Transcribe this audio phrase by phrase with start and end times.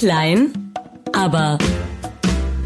[0.00, 0.72] Klein,
[1.12, 1.58] aber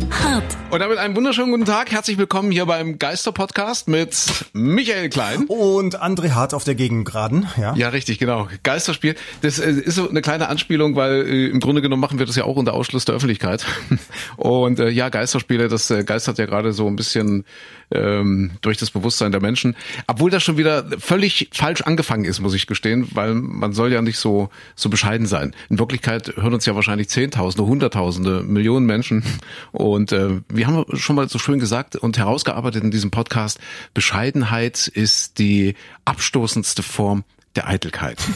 [0.09, 0.57] hart.
[0.75, 1.93] Und damit einen wunderschönen guten Tag.
[1.93, 5.45] Herzlich willkommen hier beim Geister-Podcast mit Michael Klein.
[5.47, 7.77] Und André Hart auf der Gegengraden, ja.
[7.77, 8.49] Ja, richtig, genau.
[8.65, 9.15] Geisterspiel.
[9.43, 12.35] Das äh, ist so eine kleine Anspielung, weil äh, im Grunde genommen machen wir das
[12.35, 13.65] ja auch unter Ausschluss der Öffentlichkeit.
[14.37, 17.45] Und äh, ja, Geisterspiele, das äh, geistert ja gerade so ein bisschen
[17.93, 19.77] ähm, durch das Bewusstsein der Menschen.
[20.09, 24.03] Obwohl das schon wieder völlig falsch angefangen ist, muss ich gestehen, weil man soll ja
[24.03, 25.55] nicht so, so bescheiden sein.
[25.71, 29.23] In Wirklichkeit hören uns ja wahrscheinlich Zehntausende, Hunderttausende, Millionen Menschen.
[29.71, 33.59] Und äh, wir haben schon mal so schön gesagt und herausgearbeitet in diesem Podcast,
[33.93, 35.75] Bescheidenheit ist die
[36.05, 37.25] abstoßendste Form
[37.57, 38.19] der Eitelkeit.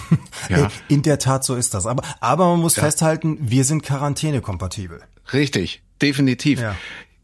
[0.48, 0.70] Ja.
[0.88, 1.84] In der Tat, so ist das.
[1.84, 2.84] Aber, aber man muss ja.
[2.84, 5.02] festhalten, wir sind quarantänekompatibel.
[5.32, 6.60] Richtig, definitiv.
[6.60, 6.74] Ja.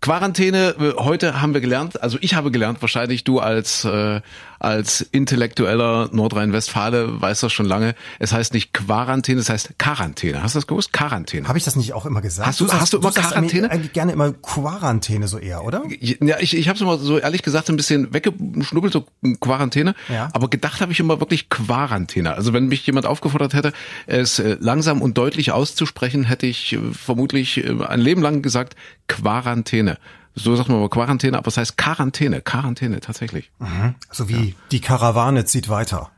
[0.04, 4.20] Quarantäne, äh, heute haben wir gelernt, also ich habe gelernt, wahrscheinlich du als äh,
[4.58, 7.94] als intellektueller Nordrhein-Westfale weißt das schon lange.
[8.18, 10.42] Es heißt nicht Quarantäne, es heißt Quarantäne.
[10.42, 10.92] Hast du das gewusst?
[10.92, 11.48] Quarantäne.
[11.48, 12.46] Habe ich das nicht auch immer gesagt?
[12.46, 13.70] Hast du, du hast, hast du immer du Quarantäne?
[13.70, 15.82] Eigentlich gerne immer Quarantäne so eher, oder?
[16.00, 19.06] Ja, ich, ich habe es immer so ehrlich gesagt ein bisschen weggeschnubbelt, so
[19.40, 19.94] Quarantäne.
[20.08, 20.28] Ja.
[20.32, 22.34] Aber gedacht habe ich immer wirklich Quarantäne.
[22.34, 23.72] Also wenn mich jemand aufgefordert hätte,
[24.06, 28.76] es äh, langsam und deutlich auszusprechen, hätte ich äh, vermutlich äh, ein Leben lang gesagt
[29.08, 29.98] Quarantäne
[30.34, 33.50] so sagt man mal Quarantäne, aber es heißt Quarantäne, Quarantäne tatsächlich.
[33.58, 33.94] Mhm.
[34.10, 34.54] So wie ja.
[34.72, 36.10] die Karawane zieht weiter.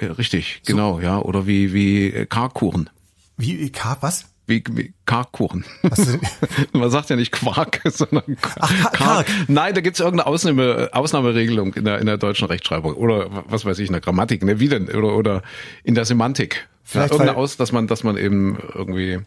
[0.00, 0.72] Richtig, so.
[0.72, 2.90] genau, ja, oder wie wie Karkuchen.
[3.36, 4.26] Wie Kar was?
[4.46, 5.64] Wie, wie Karkuchen.
[6.72, 9.26] Man sagt ja nicht Quark, sondern Ach, Kark.
[9.46, 13.78] Nein, da gibt's irgendeine Ausnahme, Ausnahmeregelung in der, in der deutschen Rechtschreibung oder was weiß
[13.78, 14.58] ich, in der Grammatik, ne?
[14.58, 14.88] Wie denn?
[14.88, 15.42] Oder, oder
[15.84, 16.68] in der Semantik.
[16.82, 19.20] Vielleicht ja, irgendeine aus, dass man, dass man eben irgendwie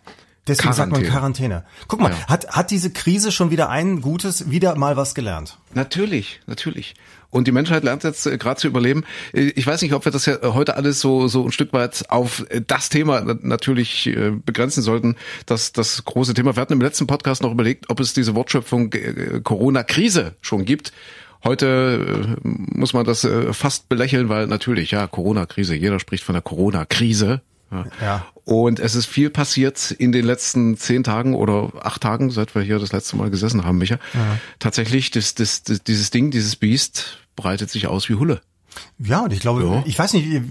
[0.48, 0.92] Deswegen Quarantäne.
[0.96, 1.64] sagt man Quarantäne.
[1.88, 2.28] Guck mal, ja.
[2.28, 5.58] hat, hat diese Krise schon wieder ein Gutes, wieder mal was gelernt?
[5.74, 6.96] Natürlich, natürlich.
[7.34, 9.06] Und die Menschheit lernt jetzt äh, gerade zu überleben.
[9.34, 12.10] Äh, ich weiß nicht, ob wir das ja heute alles so, so ein Stück weit
[12.10, 16.56] auf äh, das Thema natürlich äh, begrenzen sollten, das, das große Thema.
[16.56, 20.92] Wir hatten im letzten Podcast noch überlegt, ob es diese Wortschöpfung äh, Corona-Krise schon gibt.
[21.44, 26.42] Heute äh, muss man das fast belächeln, weil natürlich, ja, Corona-Krise, jeder spricht von der
[26.42, 27.42] Corona-Krise.
[28.02, 28.26] Ja.
[28.46, 32.62] Und es ist viel passiert in den letzten zehn Tagen oder acht Tagen, seit wir
[32.62, 34.00] hier das letzte Mal gesessen haben, Micha.
[34.14, 34.40] Ja.
[34.60, 38.42] Tatsächlich, das, das, das, dieses Ding, dieses Biest breitet sich aus wie Hulle.
[39.00, 39.84] Ja, und ich glaube, ja.
[39.86, 40.42] ich weiß nicht,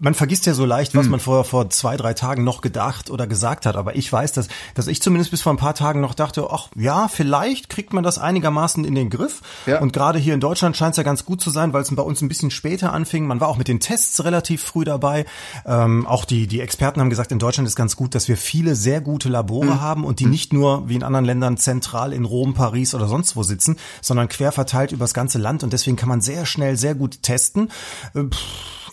[0.00, 1.12] man vergisst ja so leicht, was hm.
[1.12, 3.76] man vor, vor zwei, drei Tagen noch gedacht oder gesagt hat.
[3.76, 6.68] Aber ich weiß, dass, dass ich zumindest bis vor ein paar Tagen noch dachte, ach
[6.76, 9.40] ja, vielleicht kriegt man das einigermaßen in den Griff.
[9.66, 9.80] Ja.
[9.80, 12.02] Und gerade hier in Deutschland scheint es ja ganz gut zu sein, weil es bei
[12.02, 13.26] uns ein bisschen später anfing.
[13.26, 15.24] Man war auch mit den Tests relativ früh dabei.
[15.66, 18.76] Ähm, auch die, die Experten haben gesagt, in Deutschland ist ganz gut, dass wir viele
[18.76, 19.80] sehr gute Labore hm.
[19.80, 20.30] haben und die hm.
[20.30, 24.28] nicht nur wie in anderen Ländern zentral in Rom, Paris oder sonst wo sitzen, sondern
[24.28, 25.64] quer verteilt übers ganze Land.
[25.64, 27.70] Und deswegen kann man sehr schnell, sehr gut testen testen.
[28.14, 28.34] Äh,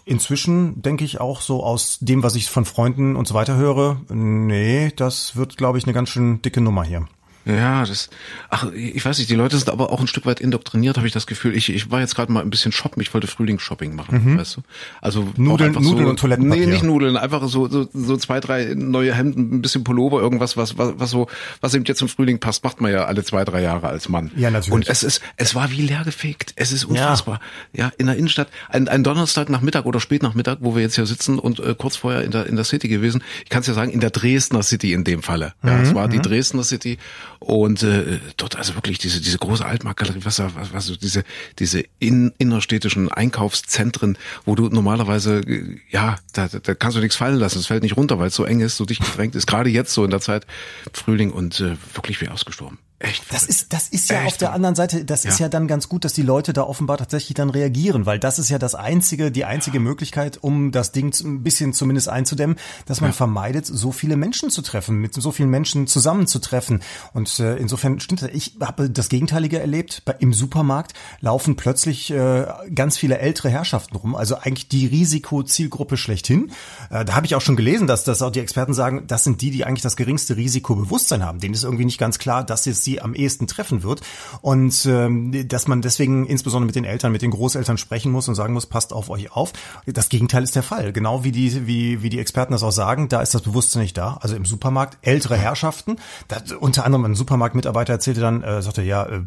[0.06, 4.02] inzwischen denke ich auch so aus dem, was ich von Freunden und so weiter höre,
[4.09, 7.08] nee, das wird, glaube ich, eine ganz schön dicke Nummer hier.
[7.45, 8.09] Ja, das.
[8.50, 9.29] Ach, ich weiß nicht.
[9.29, 11.56] Die Leute sind aber auch ein Stück weit indoktriniert, habe ich das Gefühl.
[11.56, 13.01] Ich, ich war jetzt gerade mal ein bisschen shoppen.
[13.01, 14.38] Ich wollte Frühlingsshopping machen, mhm.
[14.39, 14.61] weißt du?
[15.01, 16.66] Also Nudeln, Nudeln so, und Toilettenpapier.
[16.66, 17.17] Nee, nicht Nudeln.
[17.17, 21.11] Einfach so, so so zwei, drei neue Hemden, ein bisschen Pullover, irgendwas, was was, was
[21.11, 21.28] so,
[21.61, 24.31] was eben jetzt im Frühling passt, macht man ja alle zwei, drei Jahre als Mann.
[24.35, 24.73] Ja, natürlich.
[24.73, 26.53] Und es ist, es war wie leergefegt.
[26.56, 27.39] Es ist unfassbar.
[27.73, 28.50] Ja, ja in der Innenstadt.
[28.69, 32.23] Ein, ein Donnerstag Nachmittag oder Spätnachmittag, wo wir jetzt hier sitzen und äh, kurz vorher
[32.23, 33.23] in der in der City gewesen.
[33.44, 35.53] Ich kann es ja sagen, in der Dresdner City in dem Falle.
[35.63, 35.83] Ja, mhm.
[35.83, 36.23] es war die mhm.
[36.23, 36.97] Dresdner City
[37.40, 41.23] und äh, dort also wirklich diese diese große Altmarktgalerie, was was, was diese
[41.59, 45.41] diese in, innerstädtischen Einkaufszentren, wo du normalerweise
[45.90, 48.45] ja da, da kannst du nichts fallen lassen, es fällt nicht runter, weil es so
[48.45, 49.47] eng ist, so dicht gedrängt ist.
[49.47, 50.45] Gerade jetzt so in der Zeit
[50.94, 52.79] Frühling und äh, wirklich wie ausgestorben.
[53.00, 53.25] Echt?
[53.29, 54.28] Das ist, das ist ja Echt?
[54.28, 55.29] auf der anderen Seite, das ja.
[55.29, 58.39] ist ja dann ganz gut, dass die Leute da offenbar tatsächlich dann reagieren, weil das
[58.39, 59.83] ist ja das einzige, die einzige ja.
[59.83, 63.13] Möglichkeit, um das Ding ein bisschen zumindest einzudämmen, dass man ja.
[63.13, 66.81] vermeidet, so viele Menschen zu treffen, mit so vielen Menschen zusammenzutreffen.
[67.11, 68.29] Und äh, insofern stimmt das.
[68.31, 70.03] Ich habe das Gegenteilige erlebt.
[70.06, 75.97] Bei, Im Supermarkt laufen plötzlich äh, ganz viele ältere Herrschaften rum, also eigentlich die Risikozielgruppe
[75.97, 76.51] schlechthin.
[76.89, 79.41] Äh, da habe ich auch schon gelesen, dass, dass auch die Experten sagen, das sind
[79.41, 81.41] die, die eigentlich das geringste Risikobewusstsein haben.
[81.41, 84.01] Denen ist irgendwie nicht ganz klar, dass es sie am ehesten treffen wird.
[84.42, 88.36] Und ähm, dass man deswegen insbesondere mit den Eltern, mit den Großeltern sprechen muss und
[88.36, 89.53] sagen muss, passt auf euch auf.
[89.86, 90.94] Das Gegenteil ist der Fall.
[90.94, 93.97] Genau wie die, wie, wie die Experten das auch sagen, da ist das Bewusstsein nicht
[93.97, 94.18] da.
[94.21, 95.97] Also im Supermarkt ältere Herrschaften.
[96.27, 99.21] Das, unter anderem ein Supermarktmitarbeiter erzählte dann, äh, sagte, ja, äh,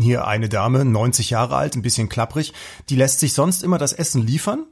[0.00, 2.52] hier eine Dame, 90 Jahre alt, ein bisschen klapprig,
[2.88, 4.64] die lässt sich sonst immer das Essen liefern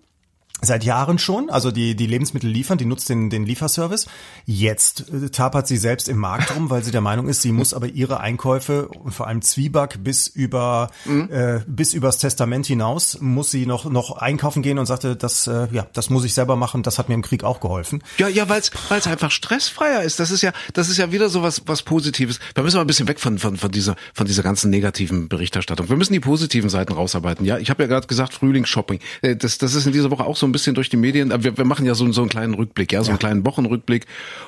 [0.62, 4.06] Seit Jahren schon, also die, die Lebensmittel liefern, die nutzt den, den Lieferservice.
[4.46, 7.74] Jetzt äh, tapert sie selbst im Markt rum, weil sie der Meinung ist, sie muss
[7.74, 11.28] aber ihre Einkäufe und vor allem Zwieback bis über mhm.
[11.30, 15.68] äh, bis übers Testament hinaus muss sie noch noch einkaufen gehen und sagte, das äh,
[15.72, 18.02] ja, das muss ich selber machen, das hat mir im Krieg auch geholfen.
[18.18, 20.20] Ja, ja, weil es einfach stressfreier ist.
[20.20, 22.38] Das ist ja das ist ja wieder so was was positives.
[22.54, 25.88] Da müssen wir ein bisschen weg von von von dieser von dieser ganzen negativen Berichterstattung.
[25.88, 27.44] Wir müssen die positiven Seiten rausarbeiten.
[27.44, 29.00] Ja, ich habe ja gerade gesagt Frühlingsshopping.
[29.20, 31.32] Äh, das das ist in dieser Woche auch so ein bisschen durch die Medien.
[31.42, 34.06] Wir, wir machen ja so, so einen kleinen Rückblick, ja, so einen kleinen Wochenrückblick.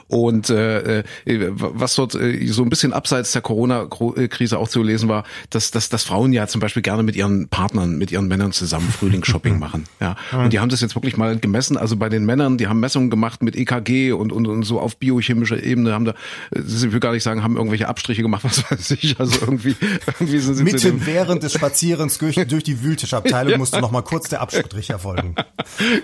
[0.09, 5.09] Und äh, äh, was dort äh, so ein bisschen abseits der Corona-Krise auch zu lesen
[5.09, 8.53] war, dass, dass, dass Frauen ja zum Beispiel gerne mit ihren Partnern, mit ihren Männern
[8.53, 9.85] zusammen Frühlingsshopping machen.
[10.01, 10.17] Ja.
[10.33, 11.77] Und die haben das jetzt wirklich mal gemessen.
[11.77, 14.97] Also bei den Männern, die haben Messungen gemacht mit EKG und, und, und so auf
[14.97, 16.15] biochemischer Ebene haben da,
[16.55, 19.19] ich will gar nicht sagen, haben irgendwelche Abstriche gemacht, was weiß ich.
[19.19, 19.77] Also irgendwie,
[20.07, 23.59] irgendwie sind sie Mitten während des Spazierens durch, durch die Wühltischabteilung ja.
[23.59, 25.35] musste noch mal kurz der Abstrich erfolgen.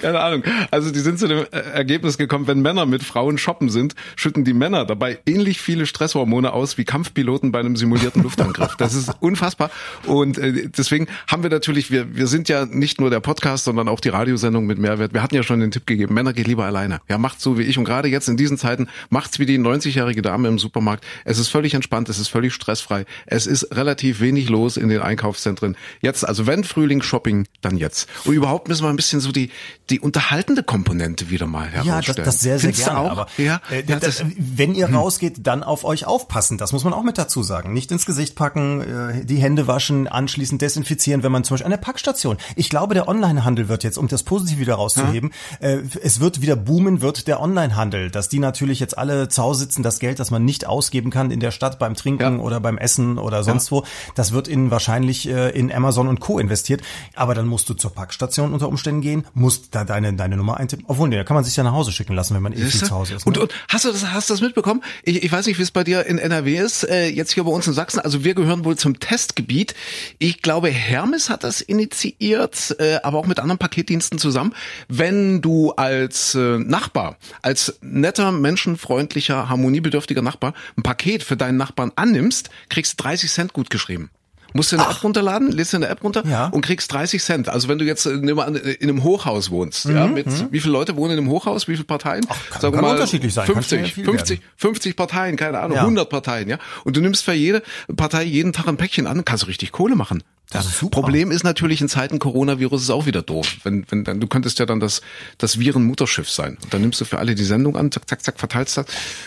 [0.00, 0.42] Keine Ahnung.
[0.70, 4.44] Also die sind zu dem äh, Ergebnis gekommen, wenn Männer mit Frauen shoppen sind, schütten
[4.44, 8.76] die Männer dabei ähnlich viele Stresshormone aus wie Kampfpiloten bei einem simulierten Luftangriff.
[8.76, 9.70] Das ist unfassbar.
[10.06, 13.88] Und äh, deswegen haben wir natürlich, wir, wir sind ja nicht nur der Podcast, sondern
[13.88, 15.12] auch die Radiosendung mit Mehrwert.
[15.14, 17.00] Wir hatten ja schon den Tipp gegeben, Männer geht lieber alleine.
[17.08, 17.78] Ja, macht so wie ich.
[17.78, 21.04] Und gerade jetzt in diesen Zeiten macht's wie die 90-jährige Dame im Supermarkt.
[21.24, 23.04] Es ist völlig entspannt, es ist völlig stressfrei.
[23.26, 25.76] Es ist relativ wenig los in den Einkaufszentren.
[26.00, 28.08] Jetzt, also wenn Frühlingsshopping, dann jetzt.
[28.24, 29.50] Und überhaupt müssen wir ein bisschen so die,
[29.90, 31.86] die unterhaltende Komponente wieder mal herausstellen.
[31.86, 33.10] Ja, das, das sehr, sehr Findest gerne.
[33.10, 34.96] Aber ja, äh, ja, das, wenn ihr hm.
[34.96, 36.58] rausgeht, dann auf euch aufpassen.
[36.58, 37.72] Das muss man auch mit dazu sagen.
[37.72, 41.70] Nicht ins Gesicht packen, äh, die Hände waschen, anschließend desinfizieren, wenn man zum Beispiel an
[41.70, 42.36] der Packstation.
[42.56, 45.30] Ich glaube, der Onlinehandel wird jetzt, um das Positiv wieder rauszuheben,
[45.60, 45.68] ja.
[45.68, 49.60] äh, es wird wieder boomen, wird der Onlinehandel, dass die natürlich jetzt alle zu Hause
[49.60, 52.78] sitzen, das Geld, das man nicht ausgeben kann in der Stadt beim Trinken oder beim
[52.78, 53.84] Essen oder sonst wo,
[54.14, 56.38] das wird in wahrscheinlich äh, in Amazon und Co.
[56.38, 56.82] investiert.
[57.14, 60.84] Aber dann musst du zur Packstation unter Umständen gehen, musst da deine, deine Nummer eintippen.
[60.88, 62.82] Obwohl, nee, da kann man sich ja nach Hause schicken lassen, wenn man eh viel
[62.82, 63.26] zu Hause ist.
[63.26, 63.30] Ne?
[63.30, 64.82] Und, und hast du das, hast du das mitbekommen?
[65.04, 67.50] Ich, ich weiß nicht, wie es bei dir in NRW ist, äh, jetzt hier bei
[67.50, 68.00] uns in Sachsen.
[68.00, 69.74] Also wir gehören wohl zum Testgebiet.
[70.18, 74.54] Ich glaube, Hermes hat das initiiert, äh, aber auch mit anderen Paketdiensten zusammen.
[74.88, 81.92] Wenn du als äh, Nachbar, als netter, menschenfreundlicher, harmoniebedürftiger Nachbar ein Paket für deinen Nachbarn
[81.96, 84.10] annimmst, kriegst du 30 Cent gut geschrieben.
[84.52, 84.96] Musst du eine Ach.
[84.96, 86.46] App runterladen, lädst du eine App runter ja.
[86.46, 87.48] und kriegst 30 Cent.
[87.48, 90.48] Also wenn du jetzt äh, nimm mal, in einem Hochhaus wohnst, mhm, ja, mit mhm.
[90.50, 92.24] wie viele Leute wohnen in einem Hochhaus, wie viele Parteien?
[92.28, 93.46] Ach, kann, Sag kann mal, unterschiedlich sein.
[93.46, 95.82] 50, ja 50, 50 Parteien, keine Ahnung, ja.
[95.82, 96.58] 100 Parteien, ja.
[96.84, 97.62] Und du nimmst für jede
[97.96, 100.22] Partei jeden Tag ein Päckchen an, kannst du richtig Kohle machen.
[100.52, 101.00] Das super.
[101.00, 103.56] Problem ist natürlich in Zeiten Coronavirus ist auch wieder doof.
[103.64, 105.02] Wenn, wenn, dann, du könntest ja dann das,
[105.38, 106.58] das Virenmutterschiff sein.
[106.62, 108.86] Und dann nimmst du für alle die Sendung an, zack, zack, zack, verteilst das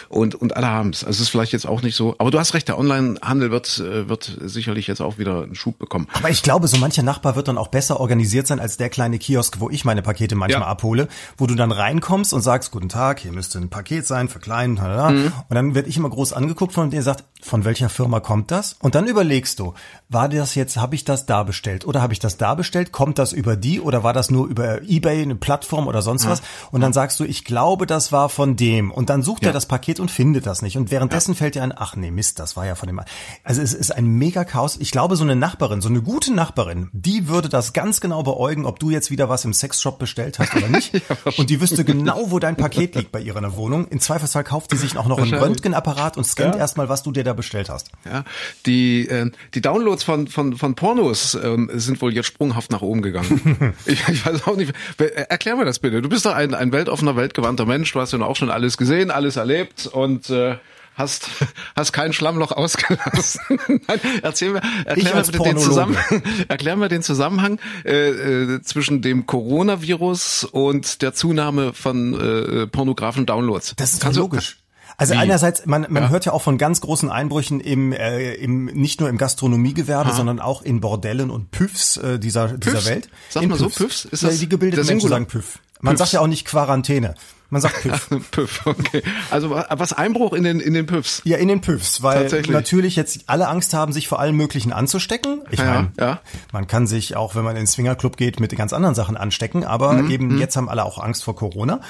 [0.10, 1.04] und, und alle haben es.
[1.04, 2.16] Also es ist vielleicht jetzt auch nicht so.
[2.18, 5.80] Aber du hast recht, der Onlinehandel wird, äh, wird sicherlich jetzt auch wieder einen Schub
[5.80, 6.08] bekommen.
[6.14, 9.20] Aber ich glaube, so mancher Nachbar wird dann auch besser organisiert sein als der kleine
[9.20, 10.68] Kiosk, wo ich meine Pakete manchmal ja.
[10.68, 11.08] abhole,
[11.38, 14.76] wo du dann reinkommst und sagst, guten Tag, hier müsste ein Paket sein für kleinen,
[14.76, 15.32] mhm.
[15.50, 18.76] und dann werde ich immer groß angeguckt von dir sagt, von welcher Firma kommt das?
[18.80, 19.74] Und dann überlegst du,
[20.10, 22.92] war das jetzt, habe ich das da bestellt oder habe ich das da bestellt?
[22.92, 26.32] Kommt das über die oder war das nur über eBay, eine Plattform oder sonst ja.
[26.32, 26.42] was?
[26.72, 28.92] Und dann sagst du, ich glaube, das war von dem.
[28.92, 29.50] Und dann sucht ja.
[29.50, 30.78] er das Paket und findet das nicht.
[30.78, 31.38] Und währenddessen ja.
[31.38, 33.00] fällt dir ein, ach nee, Mist, das war ja von dem.
[33.44, 34.78] Also es ist ein mega Chaos.
[34.80, 38.66] Ich glaube, so eine Nachbarin, so eine gute Nachbarin, die würde das ganz genau beäugen,
[38.66, 41.02] ob du jetzt wieder was im Sexshop bestellt hast oder nicht.
[41.38, 43.88] und die wüsste genau, wo dein Paket liegt bei ihrer Wohnung.
[43.88, 47.24] In Zweifelsfall kauft die sich auch noch einen Röntgenapparat und scannt erstmal, was du dir
[47.24, 47.92] da bestellt hast.
[48.06, 48.24] Ja,
[48.66, 53.02] die, äh, die Downloads von, von, von Pornos ähm, sind wohl jetzt sprunghaft nach oben
[53.02, 53.74] gegangen.
[53.86, 54.74] ich, ich weiß auch nicht.
[54.98, 56.02] Erklär mir das bitte.
[56.02, 57.92] Du bist doch ein, ein weltoffener, weltgewandter Mensch.
[57.92, 60.56] Du hast ja auch schon alles gesehen, alles erlebt und äh,
[60.96, 61.30] hast,
[61.76, 63.42] hast kein Schlammloch ausgelassen.
[63.88, 69.02] Nein, erzähl mir, erklär mir bitte den Zusammenhang, erklär mir den Zusammenhang äh, äh, zwischen
[69.02, 73.74] dem Coronavirus und der Zunahme von äh, pornografischen Downloads.
[73.76, 74.58] Das ist Kannst logisch.
[74.98, 75.18] Also Wie?
[75.18, 76.10] einerseits, man, man ja.
[76.10, 80.16] hört ja auch von ganz großen Einbrüchen im, äh, im nicht nur im Gastronomiegewerbe, ha.
[80.16, 82.66] sondern auch in Bordellen und Püffs äh, dieser, Püffs?
[82.66, 83.10] dieser Welt.
[83.30, 84.06] Sag mal so, Püffs?
[84.06, 85.60] Ist das die gebildeten Menschen sagen Püff.
[85.82, 86.00] Man Püffs.
[86.00, 87.16] sagt ja auch nicht Quarantäne.
[87.50, 88.10] Man sagt Püff.
[88.32, 89.04] Püff, okay.
[89.30, 91.22] Also was Einbruch in den in den Püffs?
[91.26, 95.42] Ja, in den Püffs, weil natürlich jetzt alle Angst haben, sich vor allem Möglichen anzustecken.
[95.52, 96.22] Ich ja, meine, ja.
[96.52, 99.64] man kann sich auch, wenn man in den Swingerclub geht, mit ganz anderen Sachen anstecken,
[99.64, 100.40] aber mhm, eben mhm.
[100.40, 101.82] jetzt haben alle auch Angst vor Corona.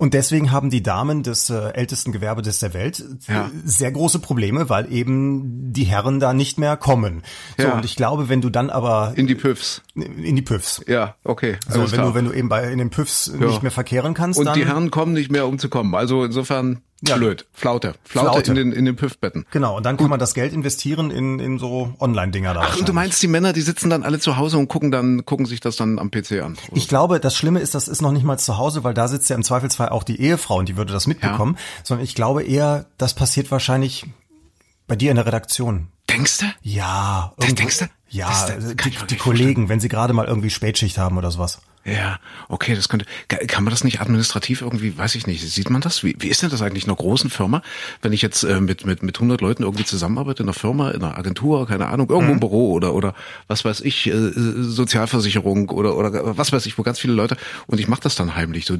[0.00, 3.50] Und deswegen haben die Damen des äh, ältesten Gewerbes der Welt äh, ja.
[3.64, 7.22] sehr große Probleme, weil eben die Herren da nicht mehr kommen.
[7.58, 7.74] So, ja.
[7.74, 10.82] und ich glaube, wenn du dann aber in die Püffs in die Püffs.
[10.86, 11.58] Ja, okay.
[11.68, 12.06] So, wenn klar.
[12.06, 13.46] du wenn du eben bei in den Püffs ja.
[13.46, 15.94] nicht mehr verkehren kannst, und die Herren kommen kommen nicht mehr, um zu kommen.
[15.94, 17.16] Also insofern ja.
[17.16, 17.46] blöd.
[17.52, 17.94] Flaute.
[18.04, 18.50] Flaute, Flaute.
[18.50, 19.46] in den, in den Püffbetten.
[19.50, 20.04] Genau, und dann Gut.
[20.04, 22.60] kann man das Geld investieren in, in so Online-Dinger da.
[22.64, 25.24] Ach, und du meinst, die Männer, die sitzen dann alle zu Hause und gucken dann,
[25.24, 26.56] gucken sich das dann am PC an?
[26.72, 29.30] Ich glaube, das Schlimme ist, das ist noch nicht mal zu Hause, weil da sitzt
[29.30, 31.84] ja im Zweifelsfall auch die Ehefrau und die würde das mitbekommen, ja.
[31.84, 34.06] sondern ich glaube eher, das passiert wahrscheinlich
[34.86, 35.88] bei dir in der Redaktion.
[36.08, 36.46] Denkst du?
[36.62, 37.32] Ja.
[37.38, 37.86] Das denkst du?
[38.10, 41.60] Ja, das, die, die Kollegen, wenn sie gerade mal irgendwie Spätschicht haben oder sowas.
[41.82, 43.06] Ja, okay, das könnte.
[43.28, 46.04] Kann man das nicht administrativ irgendwie, weiß ich nicht, sieht man das?
[46.04, 47.62] Wie, wie ist denn das eigentlich in einer großen Firma,
[48.02, 51.02] wenn ich jetzt äh, mit, mit, mit 100 Leuten irgendwie zusammenarbeite, in einer Firma, in
[51.02, 52.34] einer Agentur, keine Ahnung, irgendwo mhm.
[52.34, 53.14] im Büro oder, oder
[53.48, 57.80] was weiß ich, äh, Sozialversicherung oder, oder was weiß ich, wo ganz viele Leute, und
[57.80, 58.76] ich mache das dann heimlich so.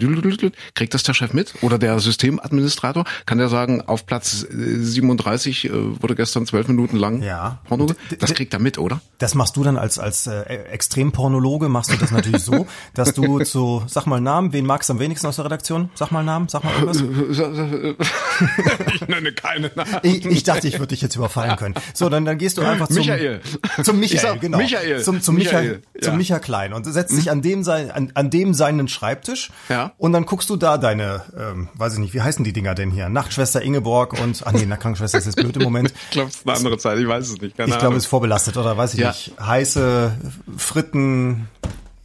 [0.75, 1.55] Kriegt das der Chef mit?
[1.63, 3.05] Oder der Systemadministrator?
[3.25, 7.61] Kann der sagen, auf Platz 37 äh, wurde gestern zwölf Minuten lang ja.
[7.65, 7.87] Porno?
[8.19, 9.01] Das kriegt er mit, oder?
[9.21, 12.67] Das machst du dann als, als äh, Extrempornologe, machst du das natürlich so.
[12.95, 15.91] dass du zu, sag mal Namen, wen magst du am wenigsten aus der Redaktion?
[15.95, 17.01] Sag mal Namen, sag mal irgendwas.
[18.95, 20.01] ich nenne keine Namen.
[20.03, 21.75] Ich, ich dachte, ich würde dich jetzt überfallen können.
[21.95, 23.41] So, dann, dann gehst du einfach zum Michael.
[23.83, 24.59] Zum Michael, genau.
[24.59, 25.03] Michael.
[25.03, 26.03] Zum, zum Michael, Michael ja.
[26.03, 29.53] zum Michael Klein und setzt dich an dem sein, an, an dem seinen Schreibtisch.
[29.69, 29.93] Ja.
[29.99, 32.91] Und dann guckst du da deine, ähm, weiß ich nicht, wie heißen die Dinger denn
[32.91, 33.09] hier?
[33.09, 35.93] Nachtschwester Ingeborg und, ah nee, Krankenschwester ist jetzt blöd im Moment.
[35.93, 37.57] Ich glaube, es ist eine andere Zeit, ich weiß es nicht.
[37.57, 39.09] Keine ich glaube, es ist vorbelastet oder weiß ich ja.
[39.09, 39.10] nicht.
[39.13, 40.13] Heiße
[40.57, 41.49] Fritten,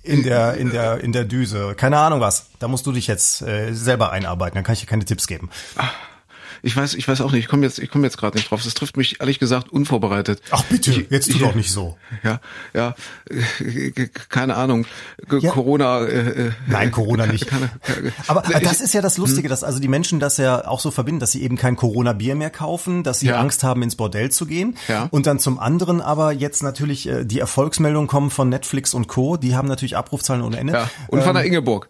[0.04, 1.76] in der in der in der Düse.
[1.76, 2.48] Keine Ahnung was.
[2.60, 4.56] Da musst du dich jetzt äh, selber einarbeiten.
[4.56, 5.50] Dann kann ich dir keine Tipps geben.
[5.76, 5.92] Ach
[6.66, 8.64] ich weiß, ich weiß auch nicht, ich komme jetzt, ich komme jetzt gerade nicht drauf.
[8.64, 10.42] Das trifft mich ehrlich gesagt unvorbereitet.
[10.50, 11.96] Ach bitte, ich, jetzt tu doch nicht so.
[12.24, 12.40] Ja,
[12.74, 12.96] ja,
[14.30, 14.88] keine Ahnung.
[15.40, 15.52] Ja.
[15.52, 16.04] Corona.
[16.06, 17.46] Äh, äh, Nein, Corona nicht.
[17.46, 19.50] Keine, keine, aber, aber das ist ja das Lustige, hm?
[19.50, 22.50] dass also die Menschen das ja auch so verbinden, dass sie eben kein Corona-Bier mehr
[22.50, 23.40] kaufen, dass sie ja.
[23.40, 24.76] Angst haben, ins Bordell zu gehen.
[24.88, 25.08] Ja.
[25.12, 29.38] Und dann zum anderen aber jetzt natürlich äh, die Erfolgsmeldungen kommen von Netflix und Co.
[29.38, 30.74] Die haben natürlich Abrufzahlen ohne Ende.
[30.74, 30.90] Ja.
[31.10, 31.90] Und von der ähm, Ingeborg.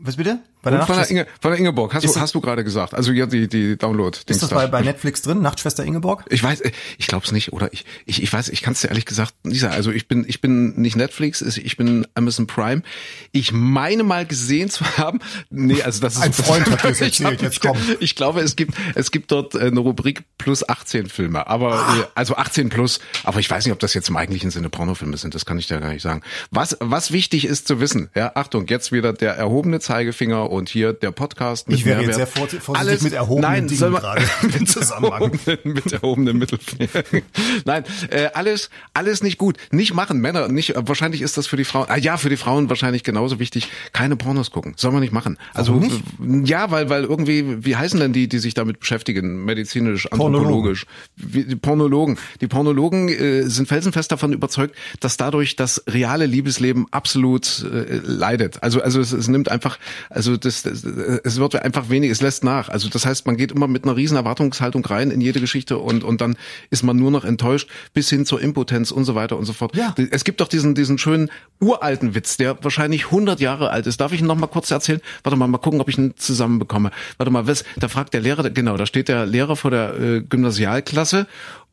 [0.00, 0.40] Was bitte?
[0.66, 2.92] Bei der von, der Inge, von der Ingeborg, hast du, hast du gerade gesagt.
[2.92, 4.18] Also ja, die, die Download.
[4.26, 6.24] Ist das bei, bei Netflix drin, Nachtschwester Ingeborg?
[6.28, 6.60] Ich weiß,
[6.98, 9.32] ich glaube es nicht, oder ich, ich, ich weiß, ich kann es dir ehrlich gesagt
[9.44, 9.74] nicht sagen.
[9.74, 12.82] Also ich bin, ich bin nicht Netflix, ich bin Amazon Prime.
[13.30, 15.20] Ich meine mal gesehen zu haben,
[15.50, 17.76] nee, also das ist ein Freund hat das erzählt, jetzt komm.
[18.00, 21.96] Ich glaube, es gibt, es gibt dort eine Rubrik plus 18 Filme, aber ah.
[22.00, 25.16] Äh, also 18 plus, aber ich weiß nicht, ob das jetzt im eigentlichen Sinne Pornofilme
[25.16, 25.36] sind.
[25.36, 26.22] Das kann ich dir gar nicht sagen.
[26.50, 30.92] Was, was wichtig ist zu wissen, ja, Achtung, jetzt wieder der erhobene Zeigefinger und hier
[30.92, 31.68] der Podcast.
[31.68, 34.22] Mit ich wäre jetzt sehr vorsichtig Alles, mit erhobenen nein, Dingen gerade
[34.58, 35.38] im Zusammenhang.
[35.64, 37.04] mit erhobenen Mittelfinger.
[37.64, 39.56] nein, äh, alles, alles nicht gut.
[39.70, 42.68] Nicht machen, Männer, nicht, wahrscheinlich ist das für die Frauen, ah, ja, für die Frauen
[42.68, 43.68] wahrscheinlich genauso wichtig.
[43.92, 44.74] Keine Pornos gucken.
[44.76, 45.38] Soll man nicht machen.
[45.54, 46.02] Also, nicht?
[46.48, 49.44] ja, weil, weil irgendwie, wie heißen denn die, die sich damit beschäftigen?
[49.44, 50.86] Medizinisch, anthropologisch.
[51.16, 51.46] Pornologen.
[51.48, 52.18] Die Pornologen.
[52.40, 58.62] Die Pornologen äh, sind felsenfest davon überzeugt, dass dadurch das reale Liebesleben absolut äh, leidet.
[58.62, 59.78] Also, also es, es nimmt einfach,
[60.10, 62.68] also das, das es wird einfach wenig, es lässt nach.
[62.68, 66.04] Also das heißt, man geht immer mit einer riesen Erwartungshaltung rein in jede Geschichte und,
[66.04, 66.36] und dann
[66.70, 69.76] ist man nur noch enttäuscht bis hin zur Impotenz und so weiter und so fort.
[69.76, 69.94] Ja.
[70.10, 74.00] Es gibt doch diesen, diesen schönen uralten Witz, der wahrscheinlich 100 Jahre alt ist.
[74.00, 75.00] Darf ich ihn noch mal kurz erzählen?
[75.22, 76.90] Warte mal, mal gucken, ob ich ihn zusammenbekomme.
[77.18, 80.20] Warte mal, was, da fragt der Lehrer, genau, da steht der Lehrer vor der äh,
[80.20, 81.26] Gymnasialklasse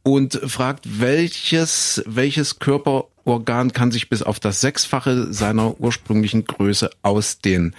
[0.04, 7.74] und fragt, welches, welches Körperorgan kann sich bis auf das Sechsfache seiner ursprünglichen Größe ausdehnen.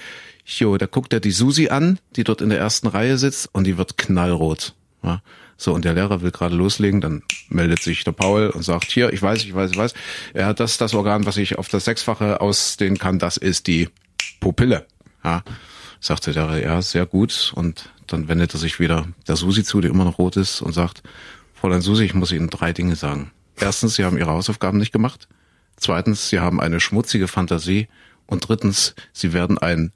[0.44, 3.64] Jo, da guckt er die Susi an, die dort in der ersten Reihe sitzt und
[3.64, 4.74] die wird knallrot.
[5.02, 5.22] Ja.
[5.56, 9.12] So, und der Lehrer will gerade loslegen, dann meldet sich der Paul und sagt, hier,
[9.12, 9.94] ich weiß, ich weiß, ich weiß,
[10.34, 13.88] er hat das, das Organ, was ich auf das Sechsfache ausdehnen kann, das ist die
[14.40, 14.86] Pupille.
[15.22, 15.42] Ja.
[16.00, 17.52] Sagte der, ja, sehr gut.
[17.54, 20.72] Und dann wendet er sich wieder der Susi zu, die immer noch rot ist, und
[20.72, 21.02] sagt,
[21.54, 23.30] Fräulein Susi, ich muss Ihnen drei Dinge sagen.
[23.58, 25.28] Erstens, Sie haben Ihre Hausaufgaben nicht gemacht.
[25.76, 27.88] Zweitens, Sie haben eine schmutzige Fantasie.
[28.26, 29.92] Und drittens, Sie werden ein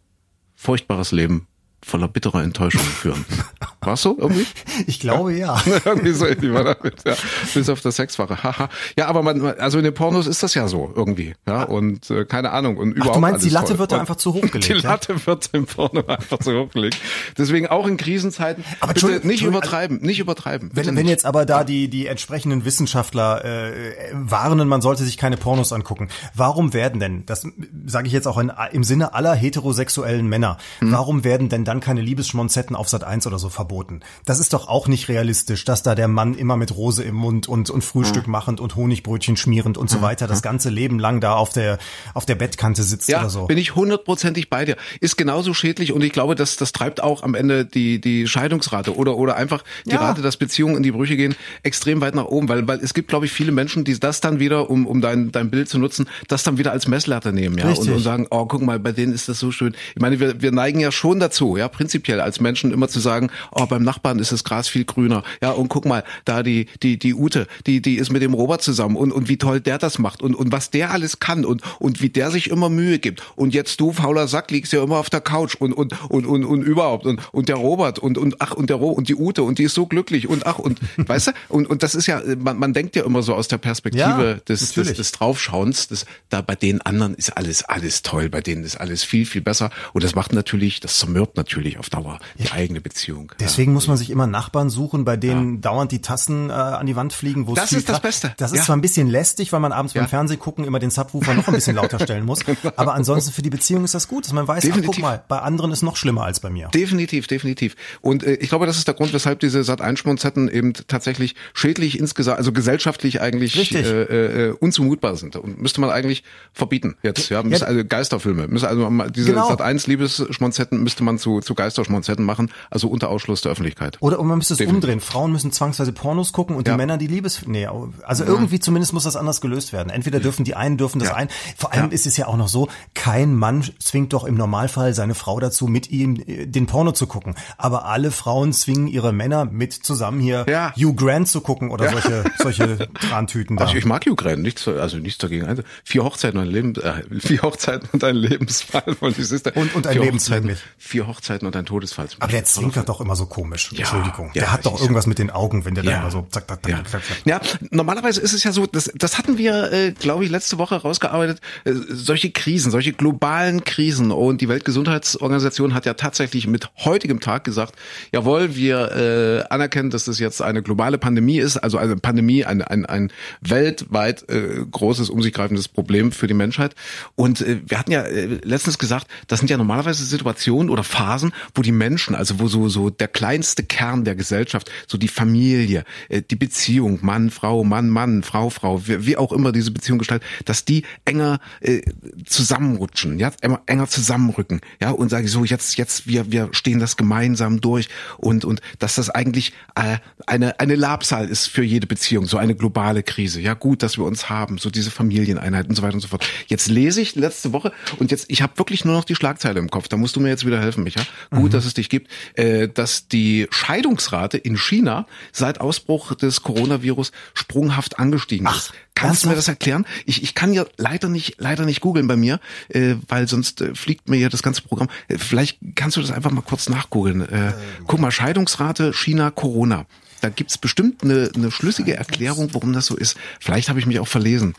[0.58, 1.46] furchtbares Leben
[1.84, 3.24] voller bitterer Enttäuschung führen.
[3.80, 4.46] War's so irgendwie?
[4.86, 5.56] Ich glaube ja.
[5.64, 5.80] ja.
[5.84, 7.14] irgendwie so irgendwie war damit, ja.
[7.54, 8.42] Bis auf das Sechsfache.
[8.42, 8.68] Haha.
[8.98, 11.62] ja, aber man, also in den Pornos ist das ja so irgendwie, ja.
[11.62, 13.10] Und äh, keine Ahnung und überhaupt.
[13.10, 13.78] Ach, du meinst, die Latte toll.
[13.78, 14.68] wird da einfach zu hoch gelegt?
[14.68, 15.26] Die Latte ja?
[15.26, 16.98] wird im Porno einfach zu hoch gelegt.
[17.38, 18.64] Deswegen auch in Krisenzeiten.
[18.80, 20.70] Aber bitte nicht übertreiben, nicht übertreiben.
[20.74, 25.36] Wenn, wenn jetzt aber da die die entsprechenden Wissenschaftler äh, warnen, man sollte sich keine
[25.36, 26.08] Pornos angucken.
[26.34, 27.46] Warum werden denn, das
[27.86, 30.92] sage ich jetzt auch in, im Sinne aller heterosexuellen Männer, hm.
[30.92, 34.00] warum werden denn dann keine Liebesschmonzetten auf Sat 1 oder so verboten.
[34.24, 37.46] Das ist doch auch nicht realistisch, dass da der Mann immer mit Rose im Mund
[37.46, 38.32] und, und Frühstück mhm.
[38.32, 41.78] machend und Honigbrötchen schmierend und so weiter das ganze Leben lang da auf der,
[42.14, 43.46] auf der Bettkante sitzt ja, oder so.
[43.46, 44.76] bin ich hundertprozentig bei dir.
[45.00, 48.96] Ist genauso schädlich und ich glaube, das, das treibt auch am Ende die, die Scheidungsrate
[48.96, 49.98] oder, oder einfach die ja.
[49.98, 53.08] Rate, dass Beziehungen in die Brüche gehen, extrem weit nach oben, weil, weil es gibt,
[53.08, 56.08] glaube ich, viele Menschen, die das dann wieder, um, um dein, dein Bild zu nutzen,
[56.28, 59.12] das dann wieder als Messlatte nehmen, ja, und, und sagen, oh, guck mal, bei denen
[59.12, 59.74] ist das so schön.
[59.94, 63.30] Ich meine, wir, wir neigen ja schon dazu, ja, prinzipiell als Menschen immer zu sagen,
[63.52, 65.22] oh, beim Nachbarn ist das Gras viel grüner.
[65.42, 68.62] Ja, und guck mal, da die, die, die Ute, die, die ist mit dem Robert
[68.62, 71.62] zusammen und, und wie toll der das macht und, und was der alles kann und,
[71.78, 73.22] und wie der sich immer Mühe gibt.
[73.36, 76.44] Und jetzt du, fauler Sack, liegst ja immer auf der Couch und, und, und, und,
[76.44, 79.42] und überhaupt und, und der Robert und, und ach, und der Ro und die Ute
[79.42, 82.22] und die ist so glücklich und ach, und, weißt du, und, und das ist ja,
[82.38, 86.06] man, man denkt ja immer so aus der Perspektive ja, des, des, des Draufschauens, das,
[86.28, 89.70] da bei den anderen ist alles, alles toll, bei denen ist alles viel, viel besser
[89.92, 91.47] und das macht natürlich, das zermürbt natürlich
[91.78, 92.52] auf Dauer die ja.
[92.52, 93.32] eigene Beziehung.
[93.40, 93.74] Deswegen ja.
[93.74, 95.60] muss man sich immer Nachbarn suchen, bei denen ja.
[95.60, 97.46] dauernd die Tassen äh, an die Wand fliegen.
[97.46, 98.34] Wo das ist das Beste.
[98.36, 101.34] Das ist zwar ein bisschen lästig, weil man abends beim Fernsehen gucken immer den Subwoofer
[101.34, 102.58] noch ein bisschen lauter stellen muss, genau.
[102.76, 105.38] aber ansonsten für die Beziehung ist das gut, dass man weiß, ach, guck mal, bei
[105.40, 106.68] anderen ist noch schlimmer als bei mir.
[106.68, 107.76] Definitiv, definitiv.
[108.00, 110.04] Und äh, ich glaube, das ist der Grund, weshalb diese Sat 1
[110.52, 116.24] eben tatsächlich schädlich insgesamt, also gesellschaftlich eigentlich äh, äh, unzumutbar sind und müsste man eigentlich
[116.52, 117.28] verbieten jetzt.
[117.28, 119.48] Ja, müsste, also Geisterfilme, also diese genau.
[119.48, 123.98] Sat 1 Liebesschmonzetten müsste man zu zu Geisterschmonzetten machen, also unter Ausschluss der Öffentlichkeit.
[124.00, 124.84] Oder man müsste es Definitiv.
[124.84, 125.00] umdrehen.
[125.00, 126.74] Frauen müssen zwangsweise Pornos gucken und ja.
[126.74, 128.30] die Männer die Liebes nee, also ja.
[128.30, 129.90] irgendwie zumindest muss das anders gelöst werden.
[129.90, 131.14] Entweder dürfen die einen dürfen das ja.
[131.14, 131.28] ein.
[131.56, 135.14] Vor allem ist es ja auch noch so, kein Mann zwingt doch im Normalfall seine
[135.14, 139.44] Frau dazu mit ihm äh, den Porno zu gucken, aber alle Frauen zwingen ihre Männer
[139.44, 143.64] mit zusammen hier Hugh Grant zu gucken oder solche solche Trantüten da.
[143.64, 145.46] Also ich mag Hugh Grant, nichts also nichts dagegen.
[145.46, 149.56] Also vier Hochzeiten und ein Leben äh, vier Hochzeiten und ein Lebensfall von die Sister.
[149.56, 152.08] Und und ein Lebensfall mit vier Hochzeiten und ein Todesfall.
[152.18, 153.70] Aber der zwinkert doch immer so komisch.
[153.72, 154.26] Ja, Entschuldigung.
[154.34, 156.48] Ja, der hat doch irgendwas mit den Augen, wenn der ja, da immer so zack,
[156.48, 156.84] zack, zack, ja.
[156.84, 157.16] zack, zack.
[157.24, 160.76] Ja, normalerweise ist es ja so, das, das hatten wir, äh, glaube ich, letzte Woche
[160.76, 164.10] rausgearbeitet, äh, solche Krisen, solche globalen Krisen.
[164.10, 167.74] Und die Weltgesundheitsorganisation hat ja tatsächlich mit heutigem Tag gesagt,
[168.12, 172.62] jawohl, wir äh, anerkennen, dass das jetzt eine globale Pandemie ist, also eine Pandemie, ein,
[172.62, 176.74] ein, ein weltweit äh, großes, um sich greifendes Problem für die Menschheit.
[177.14, 181.17] Und äh, wir hatten ja äh, letztens gesagt, das sind ja normalerweise Situationen oder Phasen,
[181.54, 185.84] wo die Menschen, also wo so, so der kleinste Kern der Gesellschaft, so die Familie,
[186.08, 190.26] äh, die Beziehung, Mann, Frau, Mann, Mann, Frau, Frau, wie, auch immer diese Beziehung gestaltet,
[190.44, 191.82] dass die enger äh,
[192.26, 196.96] zusammenrutschen, ja, immer enger zusammenrücken, ja, und sage so, jetzt, jetzt, wir, wir stehen das
[196.96, 202.26] gemeinsam durch und, und dass das eigentlich äh, eine, eine Labsal ist für jede Beziehung,
[202.26, 203.40] so eine globale Krise.
[203.40, 206.26] Ja, gut, dass wir uns haben, so diese Familieneinheit und so weiter und so fort.
[206.46, 209.70] Jetzt lese ich letzte Woche und jetzt, ich habe wirklich nur noch die Schlagzeile im
[209.70, 211.02] Kopf, da musst du mir jetzt wieder helfen, Micha.
[211.30, 211.50] Gut, mhm.
[211.50, 217.98] dass es dich gibt, äh, dass die Scheidungsrate in China seit Ausbruch des Coronavirus sprunghaft
[217.98, 218.72] angestiegen Ach, ist.
[218.94, 219.86] Kannst du mir das erklären?
[220.06, 223.74] Ich, ich kann ja leider nicht leider nicht googeln bei mir, äh, weil sonst äh,
[223.74, 224.88] fliegt mir ja das ganze Programm.
[225.06, 227.28] Äh, vielleicht kannst du das einfach mal kurz nachgoogeln.
[227.28, 227.52] Äh,
[227.86, 229.86] guck mal, Scheidungsrate China Corona.
[230.20, 233.16] Da gibt's bestimmt eine, eine schlüssige Erklärung, warum das so ist.
[233.38, 234.54] Vielleicht habe ich mich auch verlesen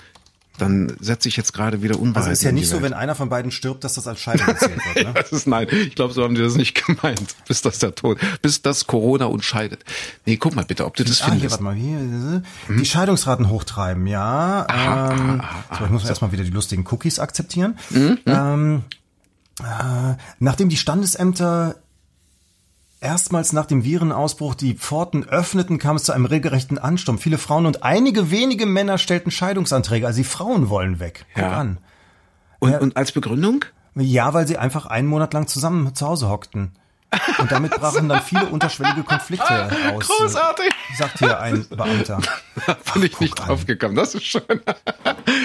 [0.61, 2.29] dann setze ich jetzt gerade wieder Unwahrheit.
[2.29, 4.71] Also ist ja nicht so, wenn einer von beiden stirbt, dass das als Scheidung erzählt
[4.93, 4.99] wird.
[4.99, 5.13] Ne?
[5.13, 5.67] das ist nein.
[5.71, 7.35] Ich glaube, so haben die das nicht gemeint.
[7.47, 9.83] Bis das der Tod, bis das Corona uns scheidet.
[10.25, 11.41] Nee, guck mal bitte, ob du das ah, findest.
[11.41, 12.77] Hier, warte mal, hier, hm?
[12.77, 14.65] die Scheidungsraten hochtreiben, ja.
[14.67, 16.09] Aha, ähm, aha, aha, so, ich muss so.
[16.09, 17.77] erstmal wieder die lustigen Cookies akzeptieren.
[17.91, 18.83] Mhm, ähm,
[19.61, 21.75] äh, nachdem die Standesämter
[23.01, 27.17] erstmals nach dem Virenausbruch die Pforten öffneten, kam es zu einem regelrechten Ansturm.
[27.17, 30.05] Viele Frauen und einige wenige Männer stellten Scheidungsanträge.
[30.05, 31.25] Also die Frauen wollen weg.
[31.33, 31.51] Guck ja.
[31.51, 31.77] an.
[32.59, 33.65] Und, und als Begründung?
[33.95, 36.71] Ja, weil sie einfach einen Monat lang zusammen zu Hause hockten.
[37.39, 40.07] Und damit brachen dann viele unterschwellige Konflikte aus.
[40.07, 40.69] Großartig!
[40.97, 42.19] Sagt hier ein Beamter.
[42.65, 43.95] Da bin ich nicht drauf gekommen.
[43.95, 44.43] Das ist schön.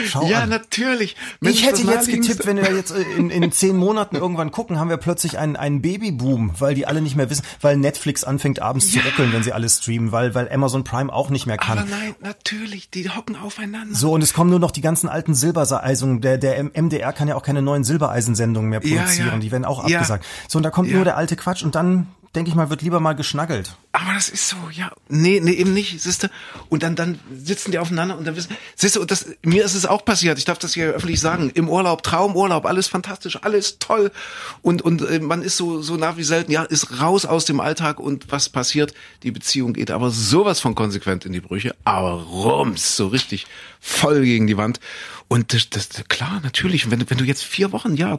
[0.06, 0.48] Schau ja, an.
[0.50, 1.16] natürlich.
[1.40, 4.90] Mensch, ich hätte jetzt getippt, wenn wir jetzt in, in zehn Monaten irgendwann gucken, haben
[4.90, 8.92] wir plötzlich einen, einen Babyboom, weil die alle nicht mehr wissen, weil Netflix anfängt abends
[8.92, 9.00] ja.
[9.00, 11.78] zu ruckeln, wenn sie alles streamen, weil, weil Amazon Prime auch nicht mehr kann.
[11.78, 13.94] Aber nein, natürlich, die hocken aufeinander.
[13.94, 16.20] So, und es kommen nur noch die ganzen alten Silbereisen.
[16.20, 19.28] Der, der MDR kann ja auch keine neuen Silbereisensendungen mehr produzieren.
[19.28, 19.38] Ja, ja.
[19.38, 20.26] Die werden auch abgesagt.
[20.48, 22.98] So, und da kommt nur der alte Quatsch und dann denke ich mal, wird lieber
[22.98, 23.76] mal geschnaggelt.
[23.92, 24.90] Aber das ist so, ja.
[25.08, 26.30] Nee, nee, eben nicht, siehste.
[26.68, 29.86] Und dann, dann sitzen die aufeinander und dann wissen, siehste, und das, mir ist es
[29.86, 34.10] auch passiert, ich darf das hier öffentlich sagen, im Urlaub, Traumurlaub, alles fantastisch, alles toll.
[34.62, 37.60] Und, und äh, man ist so, so nah wie selten, ja, ist raus aus dem
[37.60, 38.94] Alltag und was passiert?
[39.22, 43.46] Die Beziehung geht aber sowas von konsequent in die Brüche, aber rums, so richtig
[43.80, 44.80] voll gegen die Wand.
[45.28, 46.90] Und das, das klar, natürlich.
[46.90, 48.18] Wenn, wenn du jetzt vier Wochen, ja,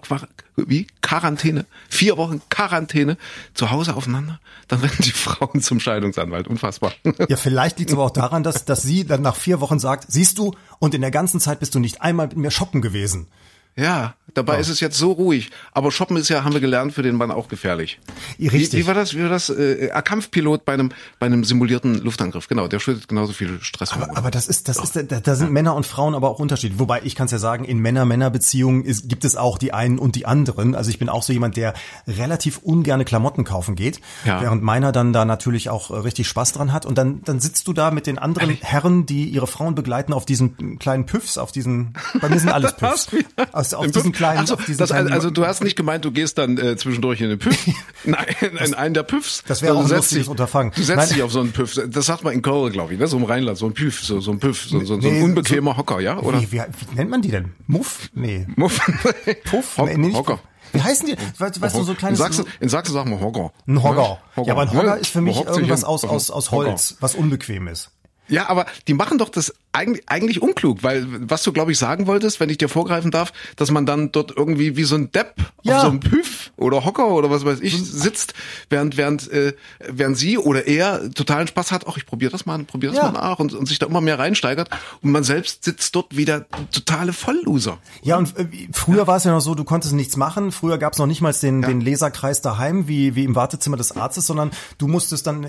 [0.56, 3.18] wie Quarantäne, vier Wochen Quarantäne
[3.54, 6.48] zu Hause aufeinander, dann rennen die Frauen zum Scheidungsanwalt.
[6.48, 6.94] Unfassbar.
[7.30, 10.06] Ja, vielleicht liegt es aber auch daran, dass, dass sie dann nach vier Wochen sagt,
[10.12, 13.28] siehst du, und in der ganzen Zeit bist du nicht einmal mit mir shoppen gewesen.
[13.76, 14.60] Ja, Dabei oh.
[14.60, 15.50] ist es jetzt so ruhig.
[15.72, 18.00] Aber Shoppen ist ja, haben wir gelernt, für den Mann auch gefährlich.
[18.40, 18.74] Richtig.
[18.74, 19.16] Wie, wie war das?
[19.16, 19.50] Wie war das?
[19.50, 22.48] Äh, Kampfpilot bei einem bei einem simulierten Luftangriff.
[22.48, 23.94] Genau, der schüttet genauso viel Stress.
[23.94, 26.80] Aber, aber das ist das ist da, da sind Männer und Frauen aber auch unterschiedlich.
[26.80, 30.26] Wobei ich kann es ja sagen, in Männer-Männer-Beziehungen gibt es auch die einen und die
[30.26, 30.76] anderen.
[30.76, 31.74] Also ich bin auch so jemand, der
[32.08, 34.42] relativ ungerne Klamotten kaufen geht, ja.
[34.42, 36.86] während meiner dann da natürlich auch äh, richtig Spaß dran hat.
[36.86, 38.64] Und dann dann sitzt du da mit den anderen Ehrlich?
[38.64, 41.94] Herren, die ihre Frauen begleiten, auf diesen kleinen Püffs, auf diesen.
[42.22, 43.08] Bei mir sind alles Püffs.
[43.52, 44.25] Aus, auf diesen kleinen.
[44.30, 47.22] Also, auf diesen das, kleinen also du hast nicht gemeint, du gehst dann äh, zwischendurch
[47.22, 47.58] in den Püff.
[48.04, 49.44] Nein, in einen der Püffs.
[49.48, 50.72] Das wäre also auch ein lustiges Unterfangen.
[50.76, 51.10] Du setzt Nein.
[51.10, 51.80] dich auf so einen Püff.
[51.88, 53.08] Das sagt man in Köln, glaube ich, ne?
[53.08, 55.72] so im Rheinland, so ein Püff, so, so ein Püff, so, so, so ein unbequemer
[55.72, 56.18] so, Hocker, ja?
[56.20, 56.42] Oder?
[56.42, 57.54] Wie, wie, wie nennt man die denn?
[57.68, 58.10] Muff?
[58.14, 58.48] Nee.
[58.56, 58.80] Muff?
[59.46, 59.78] Puff?
[59.78, 60.40] Ho nee, nicht Hocker.
[60.74, 61.16] Wie heißen die?
[61.38, 62.20] Weißt, weißt du, so kleines...
[62.20, 63.52] In Sachsen, in Sachsen sagen wir Hocker.
[63.68, 64.20] Ein Hocker.
[64.46, 67.92] Ja, aber ein Hocker ist für mich irgendwas aus, aus, aus Holz, was unbequem ist.
[68.28, 72.08] Ja, aber die machen doch das eigentlich, eigentlich unklug, weil was du, glaube ich, sagen
[72.08, 75.36] wolltest, wenn ich dir vorgreifen darf, dass man dann dort irgendwie wie so ein Depp
[75.64, 75.76] ja.
[75.76, 78.34] auf so einem Püff oder Hocker oder was weiß ich sitzt,
[78.70, 82.64] während während äh, während sie oder er totalen Spaß hat, ach, ich probiere das mal,
[82.64, 83.12] probiere das ja.
[83.12, 84.70] mal nach und, und sich da immer mehr reinsteigert
[85.02, 87.78] und man selbst sitzt dort wieder totale Vollloser.
[88.02, 89.08] Ja, und äh, früher ja.
[89.08, 91.34] war es ja noch so, du konntest nichts machen, früher gab es noch nicht mal
[91.34, 95.48] den, den Leserkreis daheim, wie, wie im Wartezimmer des Arztes, sondern du musstest dann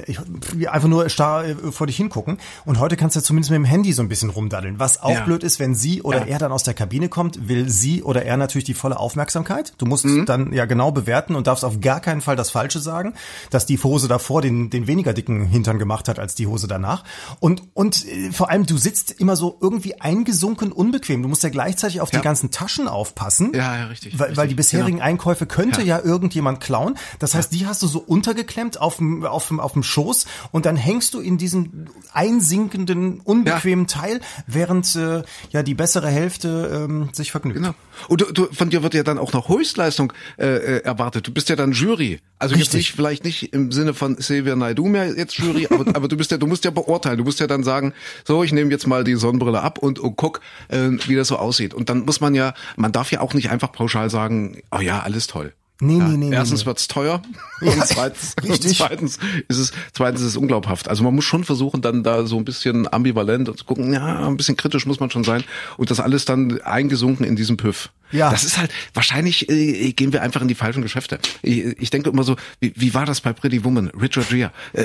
[0.66, 3.92] einfach nur starr äh, vor dich hingucken und heute kannst du zumindest mit dem Handy
[3.92, 4.78] so ein bisschen rumdaddeln.
[4.78, 8.02] Was auch blöd ist, wenn sie oder er dann aus der Kabine kommt, will sie
[8.02, 9.74] oder er natürlich die volle Aufmerksamkeit.
[9.78, 10.26] Du musst mhm.
[10.26, 13.14] dann ja genau bewerten und darfst auf gar keinen Fall das Falsche sagen,
[13.50, 17.04] dass die Hose davor den, den weniger dicken Hintern gemacht hat als die Hose danach.
[17.40, 21.22] Und, und äh, vor allem, du sitzt immer so irgendwie eingesunken unbequem.
[21.22, 22.18] Du musst ja gleichzeitig auf ja.
[22.18, 23.52] die ganzen Taschen aufpassen.
[23.54, 24.18] Ja, ja, richtig.
[24.18, 25.04] Weil, richtig, weil die bisherigen genau.
[25.04, 25.98] Einkäufe könnte ja.
[25.98, 26.04] ja.
[26.04, 26.96] irgendjemand klauen.
[27.18, 30.66] Das heißt, die hast du so untergeklemmt auf dem, auf dem, auf dem Schoß und
[30.66, 34.05] dann hängst du in diesem einsinkenden, unbequemen Teil,
[34.46, 37.58] während äh, ja die bessere Hälfte ähm, sich vergnügt.
[37.58, 37.74] Genau.
[38.08, 41.26] Und du, du, von dir wird ja dann auch noch Höchstleistung äh, äh erwartet.
[41.26, 42.20] Du bist ja dann Jury.
[42.38, 42.72] Also Richtig.
[42.72, 46.16] jetzt nicht, vielleicht nicht im Sinne von Xavier Naidoo mehr jetzt Jury, aber, aber du
[46.16, 47.18] bist ja, du musst ja beurteilen.
[47.18, 50.16] Du musst ja dann sagen, so, ich nehme jetzt mal die Sonnenbrille ab und, und
[50.16, 51.74] guck, äh, wie das so aussieht.
[51.74, 55.00] Und dann muss man ja, man darf ja auch nicht einfach pauschal sagen, oh ja,
[55.00, 55.52] alles toll.
[55.80, 56.34] Nee, ja, nee, nee.
[56.34, 56.66] Erstens nee.
[56.66, 57.20] wird's teuer
[57.60, 60.88] ja, und zweitens, und zweitens ist es zweitens ist es unglaubhaft.
[60.88, 64.26] Also man muss schon versuchen, dann da so ein bisschen ambivalent und zu gucken, ja,
[64.26, 65.44] ein bisschen kritisch muss man schon sein
[65.76, 67.90] und das alles dann eingesunken in diesem Püff.
[68.12, 68.30] Ja.
[68.30, 71.18] Das ist halt, wahrscheinlich äh, gehen wir einfach in die falschen Geschäfte.
[71.42, 73.90] Ich, ich denke immer so, wie, wie war das bei Pretty Woman?
[74.00, 74.52] Richard Gere.
[74.72, 74.82] Äh,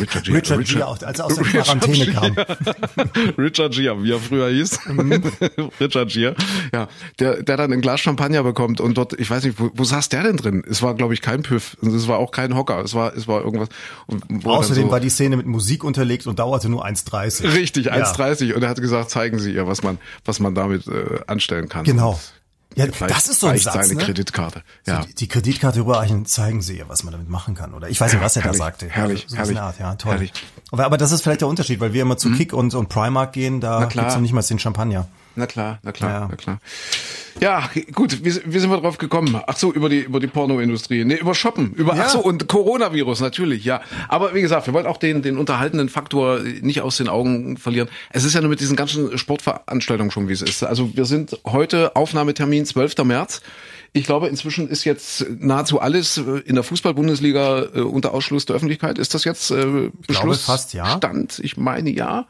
[0.00, 0.36] Richard Gere.
[0.36, 2.36] Richard, Richard Gere, als er aus der Quarantäne kam.
[3.38, 4.78] Richard Gere, wie er früher hieß.
[4.86, 5.22] Mhm.
[5.80, 6.34] Richard Gere.
[6.72, 6.88] Ja,
[7.18, 10.08] der, der dann ein Glas Champagner bekommt und dort, ich weiß nicht, wo, wo saß
[10.08, 10.62] der denn drin?
[10.68, 11.76] Es war, glaube ich, kein Püff.
[11.82, 12.82] Es war auch kein Hocker.
[12.82, 13.68] Es war, es war irgendwas.
[14.44, 17.54] Außerdem so, war die Szene mit Musik unterlegt und dauerte nur 1,30.
[17.54, 18.44] Richtig, 1,30.
[18.46, 18.56] Ja.
[18.56, 21.84] Und er hat gesagt, zeigen Sie ihr, was man, was man damit äh, anstellen kann.
[21.84, 22.18] Genau.
[22.76, 24.04] Ja, das ist so ein Satz, seine ne?
[24.04, 24.62] Kreditkarte.
[24.86, 25.00] Ja.
[25.00, 27.72] So, die, die, Kreditkarte überreichen, zeigen Sie ihr, was man damit machen kann.
[27.72, 28.88] Oder ich weiß nicht, was er herrlich, da sagte.
[28.88, 30.12] Herrlich, so herrlich, Art, ja, toll.
[30.12, 30.32] Herrlich.
[30.70, 32.36] Aber, aber das ist vielleicht der Unterschied, weil wir immer zu mhm.
[32.36, 35.08] Kick und, und Primark gehen, da gibt's noch nicht mal den Champagner.
[35.36, 36.28] Na klar, na klar, ja.
[36.30, 36.58] na klar.
[37.40, 39.40] Ja, gut, wie, wie sind wir drauf gekommen?
[39.46, 41.04] Ach so, über die über die Pornoindustrie.
[41.04, 42.04] Nee, über Shoppen, über ja.
[42.04, 43.82] ach so und Coronavirus natürlich, ja.
[44.08, 47.88] Aber wie gesagt, wir wollen auch den den unterhaltenden Faktor nicht aus den Augen verlieren.
[48.10, 50.62] Es ist ja nur mit diesen ganzen Sportveranstaltungen schon wie es ist.
[50.62, 53.04] Also wir sind heute Aufnahmetermin 12.
[53.04, 53.42] März.
[53.92, 58.98] Ich glaube, inzwischen ist jetzt nahezu alles in der Fußball-Bundesliga äh, unter Ausschluss der Öffentlichkeit.
[58.98, 59.90] Ist das jetzt äh, Beschluss?
[60.08, 60.96] Ich glaube fast, ja.
[60.96, 61.38] Stand?
[61.42, 62.26] Ich meine ja.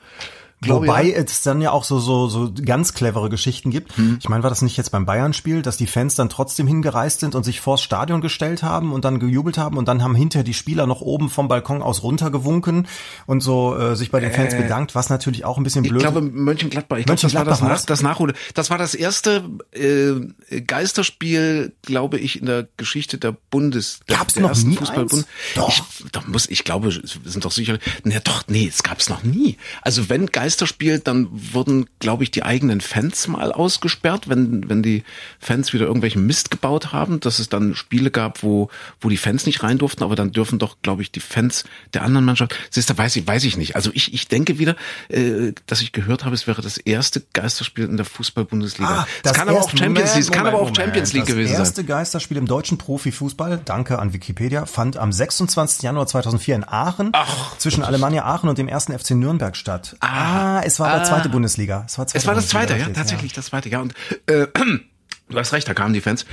[0.65, 1.17] Wobei ja.
[1.19, 3.97] es dann ja auch so, so, so ganz clevere Geschichten gibt.
[3.97, 4.19] Hm.
[4.21, 7.35] Ich meine, war das nicht jetzt beim Bayern-Spiel, dass die Fans dann trotzdem hingereist sind
[7.35, 10.55] und sich vors Stadion gestellt haben und dann gejubelt haben und dann haben hinterher die
[10.55, 12.89] Spieler noch oben vom Balkon aus runtergewunken
[13.27, 15.97] und so äh, sich bei den Fans äh, bedankt, was natürlich auch ein bisschen blöd.
[15.97, 18.33] Ich glaube Mönchengladbach, ich glaube, das war das, das Nachhole.
[18.55, 24.01] Das war das erste äh, Geisterspiel, glaube ich, in der Geschichte der Bundes.
[24.07, 25.27] Gab's der noch nie Fußballbund.
[25.55, 25.69] Doch.
[25.69, 27.79] Ich, doch muss, ich glaube, sind doch sicher.
[28.05, 29.59] Nee, doch, nee, es gab's noch nie.
[29.83, 34.81] Also wenn Geister Geisterspiel, dann wurden, glaube ich, die eigenen Fans mal ausgesperrt, wenn, wenn
[34.81, 35.03] die
[35.41, 39.45] Fans wieder irgendwelchen Mist gebaut haben, dass es dann Spiele gab, wo, wo die Fans
[39.45, 42.55] nicht rein durften, aber dann dürfen doch, glaube ich, die Fans der anderen Mannschaft.
[42.71, 43.75] Siehst du, weiß ich, weiß ich nicht.
[43.75, 44.77] Also ich, ich denke wieder,
[45.09, 49.01] äh, dass ich gehört habe, es wäre das erste Geisterspiel in der Fußball-Bundesliga.
[49.01, 51.59] Ah, das kann aber auch Champions League, es kann aber auch Champions League gewesen sein.
[51.59, 55.83] Das erste Geisterspiel im deutschen Profifußball, danke an Wikipedia, fand am 26.
[55.83, 59.97] Januar 2004 in Aachen Ach, zwischen Alemannia Aachen und dem ersten FC Nürnberg statt.
[60.01, 60.97] Ah, Ah, es war ah.
[60.97, 61.85] der zweite Bundesliga.
[61.87, 63.81] Es war, zweite es war das zweite, ja, tatsächlich das zweite, ja.
[63.81, 63.95] Und
[64.27, 64.47] äh,
[65.29, 66.27] du hast recht, da kamen die Fans.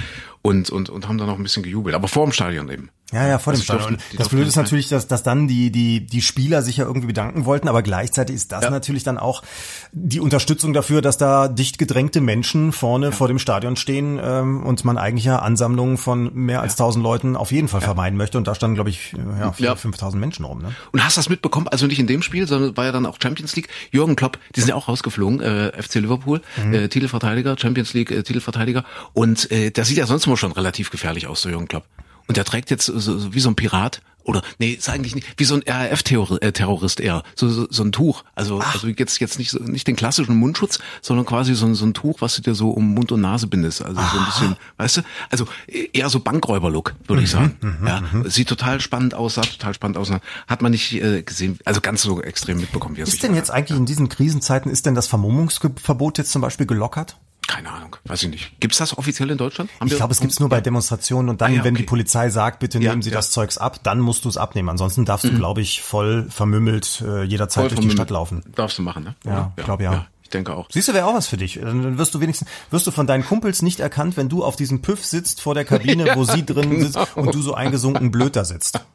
[0.43, 1.95] Und, und, und haben dann noch ein bisschen gejubelt.
[1.95, 2.89] Aber vor dem Stadion eben.
[3.13, 3.89] Ja, ja, vor dem also Stadion.
[3.97, 7.07] Durften, das Blöde ist natürlich, dass, dass dann die, die, die Spieler sich ja irgendwie
[7.07, 8.69] bedanken wollten, aber gleichzeitig ist das ja.
[8.71, 9.43] natürlich dann auch
[9.91, 13.11] die Unterstützung dafür, dass da dicht gedrängte Menschen vorne ja.
[13.11, 17.35] vor dem Stadion stehen ähm, und man eigentlich ja Ansammlungen von mehr als tausend Leuten
[17.35, 18.37] auf jeden Fall vermeiden möchte.
[18.37, 20.61] Und da standen, glaube ich, ja, 4.000, 5.000 Menschen rum.
[20.61, 20.73] Ne?
[20.91, 21.67] Und hast du das mitbekommen?
[21.67, 23.69] Also nicht in dem Spiel, sondern war ja dann auch Champions League.
[23.91, 26.73] Jürgen Klopp, die sind ja auch rausgeflogen, äh, FC Liverpool, mhm.
[26.73, 28.83] äh, Titelverteidiger, Champions League, äh, Titelverteidiger.
[29.13, 31.85] Und äh, der sieht ja sonst immer schon relativ gefährlich aus, so Jürgen Klopp.
[32.27, 35.43] Und der trägt jetzt so, wie so ein Pirat oder nee, ist eigentlich nicht wie
[35.43, 38.23] so ein RAF-Terrorist eher, so, so, so ein Tuch.
[38.33, 38.73] Also Ach.
[38.73, 42.21] also jetzt jetzt nicht so, nicht den klassischen Mundschutz, sondern quasi so, so ein Tuch,
[42.21, 43.83] was du dir so um Mund und Nase bindest.
[43.83, 44.11] Also Aha.
[44.11, 45.01] so ein bisschen, weißt du?
[45.29, 47.57] Also eher so Bankräuber-Look, würde mhm, ich sagen.
[47.61, 48.29] Mhm, ja, mhm.
[48.29, 50.09] sieht total spannend aus, sah total spannend aus.
[50.47, 52.95] Hat man nicht äh, gesehen, also ganz so extrem mitbekommen.
[52.95, 56.65] Wie ist denn jetzt eigentlich in diesen Krisenzeiten ist denn das Vermummungsverbot jetzt zum Beispiel
[56.65, 57.17] gelockert?
[57.47, 58.59] Keine Ahnung, weiß ich nicht.
[58.59, 59.69] Gibt's das offiziell in Deutschland?
[59.79, 62.29] Haben ich glaube, es gibt's nur bei Demonstrationen und dann, ah, ja, wenn die Polizei
[62.29, 63.15] sagt, bitte ja, nehmen Sie ja.
[63.17, 64.69] das Zeugs ab, dann musst du es abnehmen.
[64.69, 65.37] Ansonsten darfst du, mhm.
[65.37, 68.43] glaube ich, voll vermümmelt äh, jederzeit voll durch die Stadt laufen.
[68.55, 69.15] Darfst du machen, ne?
[69.25, 70.07] Ja, ich glaube ja.
[70.33, 70.67] Denke auch.
[70.71, 71.59] Siehst du, wäre auch was für dich.
[71.61, 74.81] Dann wirst du wenigstens, wirst du von deinen Kumpels nicht erkannt, wenn du auf diesem
[74.81, 76.83] Püff sitzt vor der Kabine, wo sie drin genau.
[76.83, 78.75] sitzt und du so eingesunken blöd da sitzt.
[78.75, 78.81] Ja.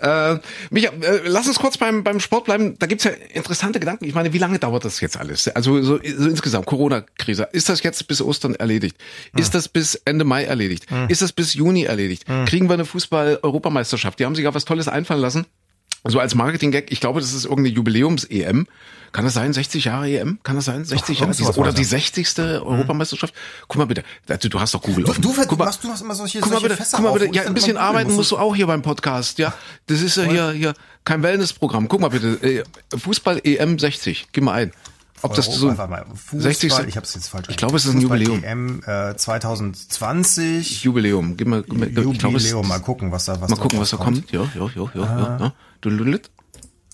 [0.00, 0.38] Äh,
[0.70, 2.78] Micha, äh, lass uns kurz beim, beim Sport bleiben.
[2.78, 4.06] Da gibt's ja interessante Gedanken.
[4.06, 5.48] Ich meine, wie lange dauert das jetzt alles?
[5.48, 7.48] Also so, so insgesamt, Corona-Krise.
[7.52, 8.96] Ist das jetzt bis Ostern erledigt?
[9.36, 9.52] Ist hm.
[9.52, 10.90] das bis Ende Mai erledigt?
[10.90, 11.08] Hm.
[11.08, 12.28] Ist das bis Juni erledigt?
[12.28, 12.46] Hm.
[12.46, 14.18] Kriegen wir eine Fußball-Europameisterschaft?
[14.18, 15.46] Die haben sich ja was Tolles einfallen lassen.
[16.04, 18.66] So als Marketing-Gag, ich glaube, das ist irgendeine Jubiläums-EM.
[19.12, 19.52] Kann das sein?
[19.52, 20.38] 60 Jahre EM?
[20.44, 20.84] Kann das sein?
[20.84, 21.58] 60 Jahre?
[21.58, 22.28] Oder die 60.
[22.36, 22.44] Mhm.
[22.44, 23.34] Europameisterschaft?
[23.66, 24.04] Guck mal bitte.
[24.26, 25.20] Du, du hast doch Google offen.
[25.20, 27.18] Du, du, guck mal, machst, du hast immer solche, guck mal bitte, Fässer guck mal
[27.18, 27.34] bitte.
[27.34, 29.38] Ja, ein bisschen arbeiten musst du auch hier beim Podcast.
[29.38, 29.52] Ja,
[29.88, 31.88] das ist ja hier, hier kein Wellnessprogramm.
[31.88, 32.38] Guck mal bitte.
[32.42, 32.62] Äh,
[32.96, 34.28] Fußball EM 60.
[34.32, 34.72] Gib mal ein.
[35.22, 35.68] Ob das so.
[35.68, 36.72] Fußball, 60.
[36.88, 37.48] Ich habe es jetzt falsch.
[37.50, 38.42] Ich glaube, es ist ein Jubiläum.
[38.42, 40.84] EM äh, 2020.
[40.84, 41.36] Jubiläum.
[41.36, 42.40] Gib mal, gib mal Jubiläum.
[42.40, 44.30] Glaub, mal gucken, was da was Mal gucken, was da kommt.
[44.32, 45.52] Ja, ja, ja, ja, ja.
[45.80, 45.90] Du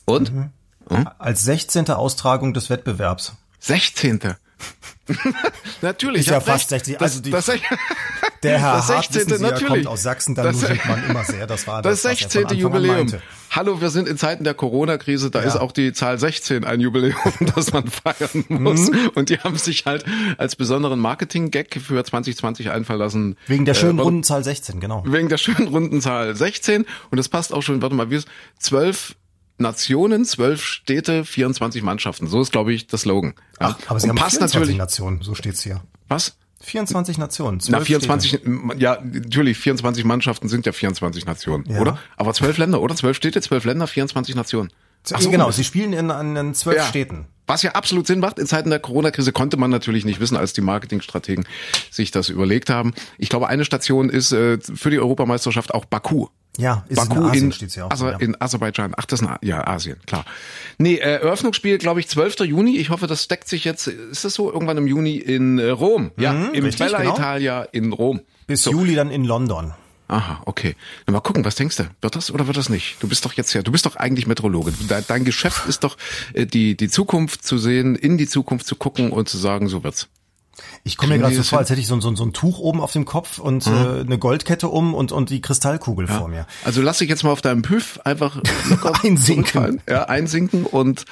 [0.07, 0.33] und?
[0.33, 0.51] Mhm.
[0.89, 1.09] Hm?
[1.19, 1.91] Als 16.
[1.91, 3.35] Austragung des Wettbewerbs.
[3.59, 4.21] 16.
[5.83, 6.21] natürlich.
[6.23, 7.01] Ist ja fast 60.
[7.01, 7.47] Also die, das,
[8.43, 9.31] der Herr das 16.
[9.31, 9.67] Hart, natürlich.
[9.69, 11.47] kommt aus Sachsen, da das, man immer sehr.
[11.47, 12.49] Das war das, das 16.
[12.57, 13.13] Jubiläum.
[13.51, 15.47] Hallo, wir sind in Zeiten der Corona-Krise, da ja.
[15.47, 17.15] ist auch die Zahl 16 ein Jubiläum,
[17.55, 18.91] das man feiern muss.
[18.91, 19.11] Mhm.
[19.15, 20.05] Und die haben sich halt
[20.39, 23.37] als besonderen Marketing-Gag für 2020 einfallen lassen.
[23.47, 25.05] Wegen der schönen äh, runden Zahl 16, genau.
[25.07, 26.85] Wegen der schönen runden Zahl 16.
[27.11, 29.15] Und das passt auch schon, warte mal, wie ist 12
[29.59, 32.27] Nationen, zwölf Städte, 24 Mannschaften.
[32.27, 33.35] So ist, glaube ich, das Slogan.
[33.59, 35.83] Ach, aber sie Und haben passt 24 natürlich, Nationen, so steht's hier.
[36.09, 36.37] Was?
[36.61, 37.61] 24 Nationen.
[37.69, 38.51] Na, 24, Städte.
[38.79, 41.81] ja, natürlich, 24 Mannschaften sind ja 24 Nationen, ja.
[41.81, 41.99] oder?
[42.17, 42.97] Aber zwölf Länder, oder?
[42.97, 44.71] Zwölf Städte, zwölf Länder, 24 Nationen.
[45.13, 46.85] Ach so, genau, sie spielen in, in zwölf ja.
[46.85, 47.27] Städten.
[47.47, 48.39] Was ja absolut Sinn macht.
[48.39, 51.47] In Zeiten der Corona-Krise konnte man natürlich nicht wissen, als die Marketingstrategen
[51.91, 52.93] sich das überlegt haben.
[53.19, 56.27] Ich glaube, eine Station ist äh, für die Europameisterschaft auch Baku.
[56.59, 58.19] Ja, ist Baku in, Asien, in, ja auch, Aser, ja.
[58.19, 58.95] in Aserbaidschan.
[58.97, 60.25] Ach, das ist ein, ja Asien, klar.
[60.79, 62.41] Nee, äh, Eröffnungsspiel, glaube ich, 12.
[62.41, 62.79] Juni.
[62.79, 66.13] Ich hoffe, das deckt sich jetzt, ist das so, irgendwann im Juni in äh, Rom.
[66.17, 67.15] Ja, mhm, im richtig, Bella genau.
[67.15, 68.21] Italia in Rom.
[68.47, 68.71] Bis so.
[68.71, 69.75] Juli dann in London.
[70.09, 70.77] Aha, okay.
[71.07, 71.91] Na, mal gucken, was denkst du?
[72.01, 72.97] Wird das oder wird das nicht?
[73.01, 74.73] Du bist doch jetzt ja, du bist doch eigentlich Meteorologe.
[74.89, 75.97] Dein, Geschäft ist doch,
[76.33, 79.83] äh, die, die Zukunft zu sehen, in die Zukunft zu gucken und zu sagen, so
[79.83, 80.09] wird's.
[80.85, 82.81] Ich komme mir gerade so vor, als hätte ich so, so, so ein Tuch oben
[82.81, 83.73] auf dem Kopf und mhm.
[83.73, 86.19] äh, eine Goldkette um und, und die Kristallkugel ja.
[86.19, 86.47] vor mir.
[86.65, 88.41] Also lass dich jetzt mal auf deinem Püff einfach
[89.03, 89.83] einsinken.
[89.89, 91.05] Ja, einsinken und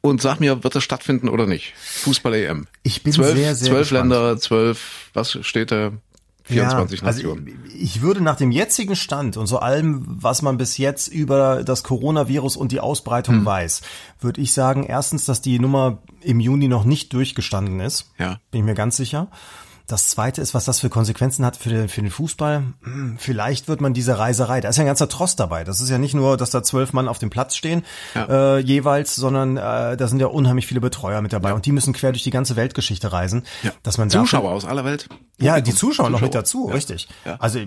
[0.00, 1.74] und sag mir, wird das stattfinden oder nicht?
[1.76, 2.68] Fußball-EM.
[2.84, 4.10] Ich bin zwölf, sehr, sehr Zwölf gespannt.
[4.10, 5.90] Länder, zwölf, was steht da?
[6.48, 7.46] 24 ja, Nationen.
[7.46, 11.08] Also ich, ich würde nach dem jetzigen Stand und so allem, was man bis jetzt
[11.08, 13.44] über das Coronavirus und die Ausbreitung hm.
[13.44, 13.82] weiß,
[14.20, 18.10] würde ich sagen, erstens, dass die Nummer im Juni noch nicht durchgestanden ist.
[18.18, 18.40] Ja.
[18.50, 19.28] Bin ich mir ganz sicher.
[19.88, 22.62] Das zweite ist, was das für Konsequenzen hat für den, für den Fußball.
[22.82, 25.64] Hm, vielleicht wird man diese Reiserei, da ist ja ein ganzer Trost dabei.
[25.64, 27.82] Das ist ja nicht nur, dass da zwölf Mann auf dem Platz stehen,
[28.14, 28.56] ja.
[28.56, 31.54] äh, jeweils, sondern äh, da sind ja unheimlich viele Betreuer mit dabei ja.
[31.54, 33.44] und die müssen quer durch die ganze Weltgeschichte reisen.
[33.62, 33.70] Ja.
[33.82, 35.08] Dass man Zuschauer dafür, aus aller Welt.
[35.40, 36.10] Ja, die Zuschauer, Zuschauer.
[36.10, 36.74] noch mit dazu, ja.
[36.74, 37.08] richtig.
[37.38, 37.60] Also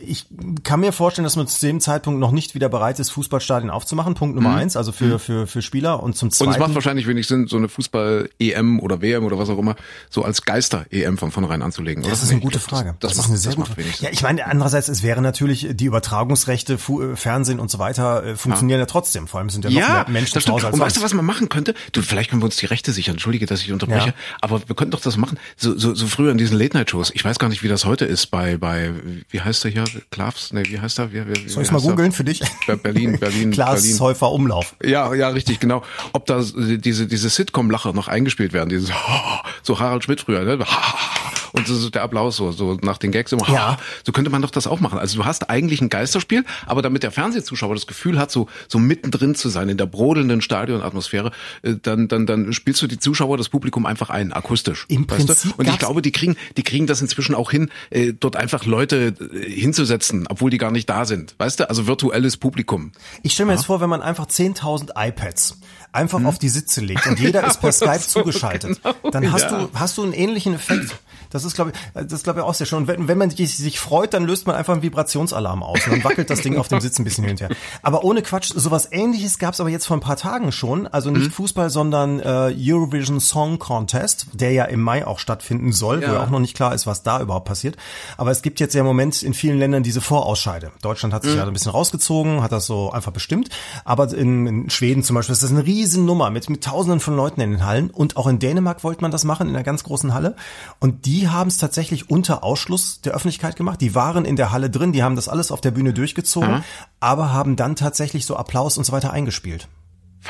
[0.00, 0.26] ich
[0.64, 4.14] kann mir vorstellen, dass man zu dem Zeitpunkt noch nicht wieder bereit ist, Fußballstadien aufzumachen.
[4.14, 4.56] Punkt Nummer mhm.
[4.56, 5.18] eins, also für, mhm.
[5.18, 6.02] für, für Spieler.
[6.02, 6.48] Und zum zweiten.
[6.48, 9.76] Und es macht wahrscheinlich wenig Sinn, so eine Fußball-EM oder WM oder was auch immer,
[10.10, 12.02] so als Geister-EM von vornherein anzulegen.
[12.02, 12.96] Das ist eine gute Frage.
[13.00, 13.88] Das, das, das ist eine sehr gute Frage.
[14.00, 18.24] Ja, ich meine, andererseits, es wäre natürlich, die Übertragungsrechte, Fu äh, Fernsehen und so weiter
[18.24, 18.84] äh, funktionieren ja.
[18.84, 18.86] ja.
[18.86, 19.28] trotzdem.
[19.28, 21.14] Vor allem sind ja noch ja, mehr Menschen zu Hause als Und weißt du, was
[21.14, 21.74] man machen könnte?
[21.92, 23.14] Du, vielleicht können wir uns die Rechte sichern.
[23.14, 24.08] Entschuldige, dass ich unterbreche.
[24.08, 24.14] Ja.
[24.40, 25.38] Aber wir könnten doch das machen.
[25.56, 27.12] So, so, so früher in diesen Late-Night-Shows.
[27.14, 28.92] Ich weiß gar nicht, wie das heute ist bei, bei,
[29.30, 29.84] wie heißt der hier?
[30.10, 30.52] Klavs?
[30.52, 31.12] Nee, wie heißt er?
[31.12, 32.42] Wie, wie, Soll ich mal googeln für dich?
[32.82, 34.00] Berlin, Berlin, Klaas Berlin.
[34.00, 34.76] Häufer Umlauf.
[34.82, 35.82] Ja, ja, richtig, genau.
[36.12, 38.90] Ob da diese, diese Sitcom-Lacher noch eingespielt werden, dieses,
[39.62, 40.58] so Harald Schmidt früher, ne?
[41.52, 43.70] und so der Applaus so, so nach den Gags immer, Ja.
[43.70, 44.98] "Ah, so könnte man doch das auch machen.
[44.98, 48.78] Also du hast eigentlich ein Geisterspiel, aber damit der Fernsehzuschauer das Gefühl hat, so, so
[48.78, 51.32] mittendrin zu sein, in der brodelnden Stadionatmosphäre,
[51.62, 54.86] äh, dann, dann, dann spielst du die Zuschauer, das Publikum einfach ein, akustisch.
[54.88, 55.58] Im Prinzip du?
[55.62, 59.14] Und ich glaube, die kriegen, die kriegen das inzwischen auch hin, äh, dort einfach Leute
[59.32, 61.34] äh, hinzusetzen, obwohl die gar nicht da sind.
[61.38, 61.68] Weißt du?
[61.68, 62.92] Also virtuelles Publikum.
[63.22, 65.58] Ich stelle mir jetzt vor, wenn man einfach 10.000 iPads
[65.92, 66.26] einfach Hm?
[66.26, 69.66] auf die Sitze legt und jeder ist per Skype so, zugeschaltet, genau, dann hast ja.
[69.66, 70.94] du hast du einen ähnlichen Effekt.
[71.30, 72.78] Das ist glaube ich, das glaube ich auch sehr schön.
[72.78, 75.92] Und wenn, wenn man sich, sich freut, dann löst man einfach einen Vibrationsalarm aus und
[75.92, 77.50] dann wackelt das Ding auf dem Sitz ein bisschen hin und her.
[77.82, 80.86] Aber ohne Quatsch, sowas ähnliches gab es aber jetzt vor ein paar Tagen schon.
[80.86, 85.98] Also nicht Fußball, sondern äh, Eurovision Song Contest, der ja im Mai auch stattfinden soll,
[86.00, 86.14] wo Ja.
[86.14, 87.76] ja auch noch nicht klar ist, was da überhaupt passiert.
[88.16, 90.72] Aber es gibt jetzt ja im Moment in vielen Ländern diese Vorausscheide.
[90.82, 91.38] Deutschland hat sich Mhm.
[91.38, 93.48] ja ein bisschen rausgezogen, hat das so einfach bestimmt.
[93.84, 97.40] Aber in, in Schweden zum Beispiel ist das eine Riesennummer mit, mit Tausenden von Leuten
[97.40, 97.90] in den Hallen.
[97.90, 100.36] Und auch in Dänemark wollte man das machen, in einer ganz großen Halle.
[100.80, 103.80] Und die haben es tatsächlich unter Ausschluss der Öffentlichkeit gemacht.
[103.80, 106.62] Die waren in der Halle drin, die haben das alles auf der Bühne durchgezogen,
[107.00, 109.68] aber haben dann tatsächlich so Applaus und so weiter eingespielt.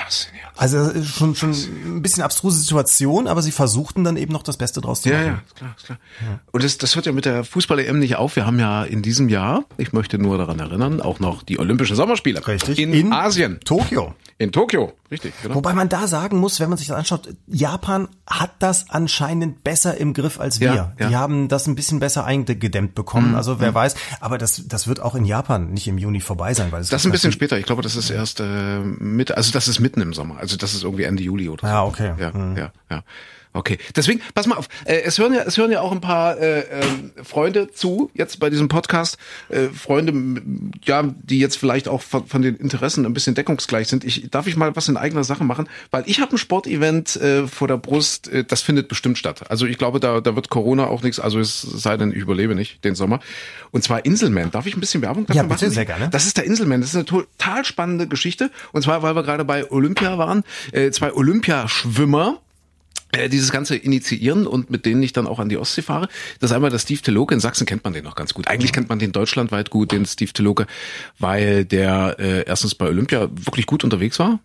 [0.04, 0.52] Faszinierend.
[0.56, 4.80] Also schon schon ein bisschen abstruse Situation, aber sie versuchten dann eben noch das Beste
[4.80, 5.26] draus zu Ja, machen.
[5.26, 5.98] ja, ist klar, klar.
[6.52, 8.34] Und das, das hört ja mit der Fußball-EM nicht auf.
[8.37, 11.96] Wir haben ja in diesem Jahr, ich möchte nur daran erinnern, auch noch die Olympischen
[11.96, 12.46] Sommerspiele.
[12.46, 12.78] Richtig.
[12.78, 13.61] In, Asien.
[13.64, 14.14] Tokio.
[14.38, 14.92] In Tokio.
[15.11, 15.54] Richtig, genau.
[15.54, 19.96] Wobei man da sagen muss, wenn man sich das anschaut, Japan hat das anscheinend besser
[19.96, 20.74] im Griff als wir.
[20.74, 21.06] Ja, ja.
[21.06, 21.08] Mhm.
[21.11, 23.34] Die haben das ein bisschen besser eingedämmt bekommen.
[23.34, 26.70] Also wer weiß, aber das, das wird auch in Japan nicht im Juni vorbei sein,
[26.72, 27.58] weil es Das ist ein bisschen später.
[27.58, 30.37] Ich glaube, das ist erst äh, Mitte, also das ist mitten im Sommer.
[30.38, 31.66] Also das ist irgendwie Ende Juli oder so.
[31.66, 32.12] Ja, okay.
[32.18, 32.57] Ja, Mhm.
[32.57, 33.03] ja, ja.
[33.59, 36.38] Okay, deswegen, pass mal auf, äh, es hören ja, es hören ja auch ein paar
[36.38, 39.18] äh, ähm, Freunde zu, jetzt bei diesem Podcast,
[39.49, 40.12] äh, Freunde,
[40.85, 44.05] ja, die jetzt vielleicht auch von, von den Interessen ein bisschen deckungsgleich sind.
[44.05, 45.68] Ich, darf ich mal was in eigener Sache machen?
[45.90, 49.51] Weil ich habe ein Sportevent äh, vor der Brust, äh, das findet bestimmt statt.
[49.51, 52.55] Also ich glaube, da, da wird Corona auch nichts, also es sei denn, ich überlebe
[52.55, 53.18] nicht den Sommer.
[53.73, 54.53] Und zwar Inselman.
[54.53, 55.75] Darf ich ein bisschen Werbung dafür Ja, bitte, machen?
[55.75, 56.11] sehr gerne.
[56.11, 56.81] Das ist der Inselman.
[56.81, 58.53] Das ist eine total spannende Geschichte.
[58.71, 62.47] Und zwar, weil wir gerade bei Olympia waren, äh, zwei Olympiaschwimmer, äh,
[63.31, 66.09] dieses Ganze initiieren und mit denen ich dann auch an die Ostsee fahre.
[66.40, 67.35] Das ist einmal der Steve Teloke.
[67.35, 68.49] In Sachsen kennt man den noch ganz gut.
[68.49, 70.66] Eigentlich kennt man den deutschlandweit gut, den Steve Teloke,
[71.18, 74.40] weil der äh, erstens bei Olympia wirklich gut unterwegs war.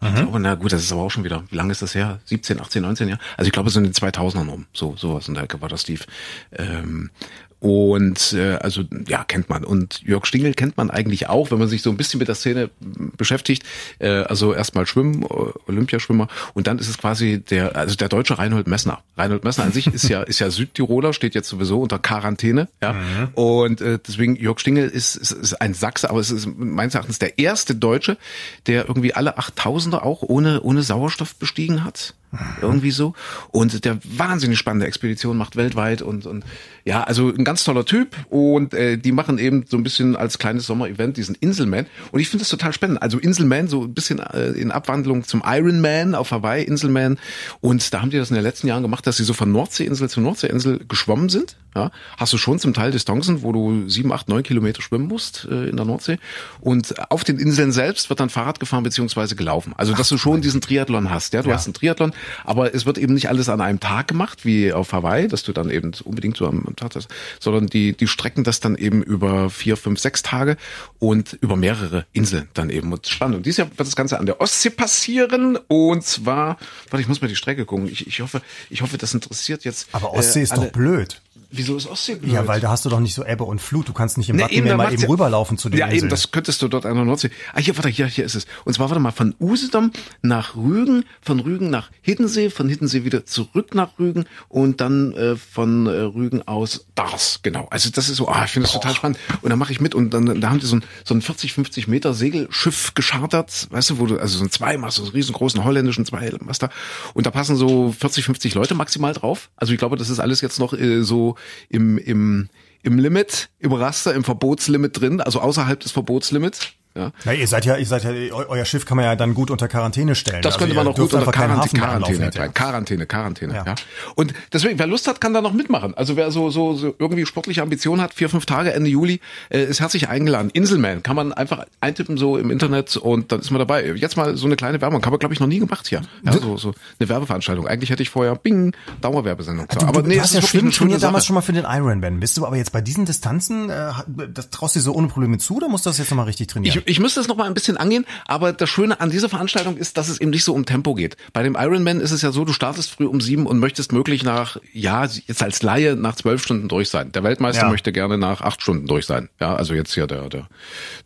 [0.00, 2.20] Ich glaube, na gut, das ist aber auch schon wieder, wie lange ist das her?
[2.24, 3.20] 17, 18, 19 Jahre?
[3.36, 4.66] Also ich glaube, so in den 2000ern rum.
[4.72, 6.04] So, sowas in der Ecke war das Steve.
[6.52, 7.10] Ähm,
[7.60, 9.64] und äh, also ja, kennt man.
[9.64, 12.36] Und Jörg Stingel kennt man eigentlich auch, wenn man sich so ein bisschen mit der
[12.36, 12.70] Szene
[13.16, 13.64] beschäftigt.
[13.98, 15.26] Äh, also erstmal Schwimmen, äh,
[15.66, 19.00] Olympiaschwimmer und dann ist es quasi der, also der deutsche Reinhold Messner.
[19.16, 22.68] Reinhold Messner an sich ist ja ist ja Südtiroler, steht jetzt sowieso unter Quarantäne.
[22.80, 22.94] Ja.
[23.34, 27.18] Und äh, deswegen Jörg Stingel ist, ist, ist ein Sachse, aber es ist meines Erachtens
[27.18, 28.18] der erste Deutsche,
[28.66, 32.14] der irgendwie alle 8000er auch ohne ohne Sauerstoff bestiegen hat.
[32.60, 33.14] Irgendwie so.
[33.50, 36.44] Und der wahnsinnig spannende Expedition macht weltweit und, und
[36.84, 38.14] ja, also ein ganz toller Typ.
[38.28, 41.86] Und äh, die machen eben so ein bisschen als kleines Sommer-Event diesen Inselman.
[42.12, 43.02] Und ich finde das total spannend.
[43.02, 47.18] Also Inselman, so ein bisschen äh, in Abwandlung zum Ironman auf Hawaii, Inselman.
[47.60, 50.08] Und da haben die das in den letzten Jahren gemacht, dass sie so von Nordseeinsel
[50.08, 51.56] zu Nordseeinsel geschwommen sind.
[51.76, 55.46] Ja, hast du schon zum Teil Distanzen, wo du sieben, acht, neun Kilometer schwimmen musst
[55.50, 56.18] äh, in der Nordsee.
[56.60, 59.74] Und auf den Inseln selbst wird dann Fahrrad gefahren beziehungsweise gelaufen.
[59.76, 61.34] Also dass du schon diesen Triathlon hast.
[61.34, 62.12] Ja, du hast einen Triathlon,
[62.44, 65.52] aber es wird eben nicht alles an einem Tag gemacht wie auf Hawaii, dass du
[65.52, 67.08] dann eben unbedingt so am, am Tag hast,
[67.40, 70.56] sondern die die strecken das dann eben über vier, fünf, sechs Tage
[70.98, 72.92] und über mehrere Inseln dann eben.
[72.92, 73.38] Und spannend.
[73.38, 76.58] Und dieses Jahr wird das Ganze an der Ostsee passieren und zwar,
[76.90, 77.88] warte, ich muss mal die Strecke gucken.
[77.88, 79.88] Ich, ich hoffe, ich hoffe, das interessiert jetzt.
[79.92, 81.20] Aber Ostsee äh, ist doch blöd.
[81.50, 82.30] Wieso ist Ostsee blöd?
[82.32, 83.88] Ja, weil da hast du doch nicht so Ebbe und Flut.
[83.88, 86.00] Du kannst nicht im Ne, Wattenmeer da mal eben ja- rüberlaufen zu den Ja, Inseln.
[86.04, 87.30] eben, das könntest du dort an der Nordsee.
[87.54, 88.46] Ah, hier, warte, hier, hier ist es.
[88.66, 93.24] Und zwar, warte mal, von Usedom nach Rügen, von Rügen nach Hiddensee, von Hiddensee wieder
[93.24, 97.66] zurück nach Rügen und dann äh, von äh, Rügen aus Dars, genau.
[97.70, 99.18] Also das ist so, ah, ich finde das total spannend.
[99.40, 101.54] Und dann mache ich mit und dann da haben die so ein, so ein 40,
[101.54, 105.64] 50 Meter Segelschiff geschartert, weißt du, wo du, also so ein Zweimaster, so einen riesengroßen
[105.64, 106.68] holländischen Zweimaster.
[107.14, 109.48] Und da passen so 40, 50 Leute maximal drauf.
[109.56, 111.36] Also ich glaube, das ist alles jetzt noch äh, so
[111.68, 112.48] im, im
[112.82, 116.72] im Limit, im Raster, im Verbotslimit drin, also außerhalb des Verbotslimits.
[116.98, 117.12] Ja.
[117.24, 119.50] Na, ihr seid ja, ihr seid ja, eu- euer Schiff kann man ja dann gut
[119.50, 120.42] unter Quarantäne stellen.
[120.42, 122.48] Das Also könnte man noch gut unter Quarantäne, Quarantäne, hinterher.
[122.48, 123.64] Quarantäne, Quarantäne, Ja.
[123.64, 123.74] ja.
[124.16, 125.94] Und deswegen, wer Lust hat, kann da noch mitmachen.
[125.94, 129.62] Also wer so, so, so irgendwie sportliche Ambitionen hat, vier, fünf Tage Ende Juli, äh,
[129.64, 130.50] ist herzlich eingeladen.
[130.50, 133.86] Inselman kann man einfach eintippen so im Internet und dann ist man dabei.
[133.94, 136.02] Jetzt mal so eine kleine Werbung, haben wir glaube ich noch nie gemacht hier.
[136.24, 137.66] Ja, so, so eine Werbeveranstaltung.
[137.68, 139.66] Eigentlich hätte ich vorher, bing, Dauerwerbesendung.
[139.68, 142.20] Du, aber nee, du das hast ja Schwimmen trainiert damals schon mal für den Ironman.
[142.20, 143.92] Bist du aber jetzt bei diesen Distanzen, äh,
[144.32, 146.48] das traust du dir so ohne Probleme zu oder musst du das jetzt nochmal richtig
[146.48, 146.82] trainieren?
[146.86, 149.76] Ich, ich müsste es noch mal ein bisschen angehen, aber das Schöne an dieser Veranstaltung
[149.76, 151.16] ist, dass es eben nicht so um Tempo geht.
[151.32, 154.24] Bei dem Ironman ist es ja so, du startest früh um sieben und möchtest möglich
[154.24, 157.12] nach, ja, jetzt als Laie nach zwölf Stunden durch sein.
[157.12, 157.68] Der Weltmeister ja.
[157.68, 159.28] möchte gerne nach acht Stunden durch sein.
[159.40, 160.48] Ja, also jetzt hier der, der,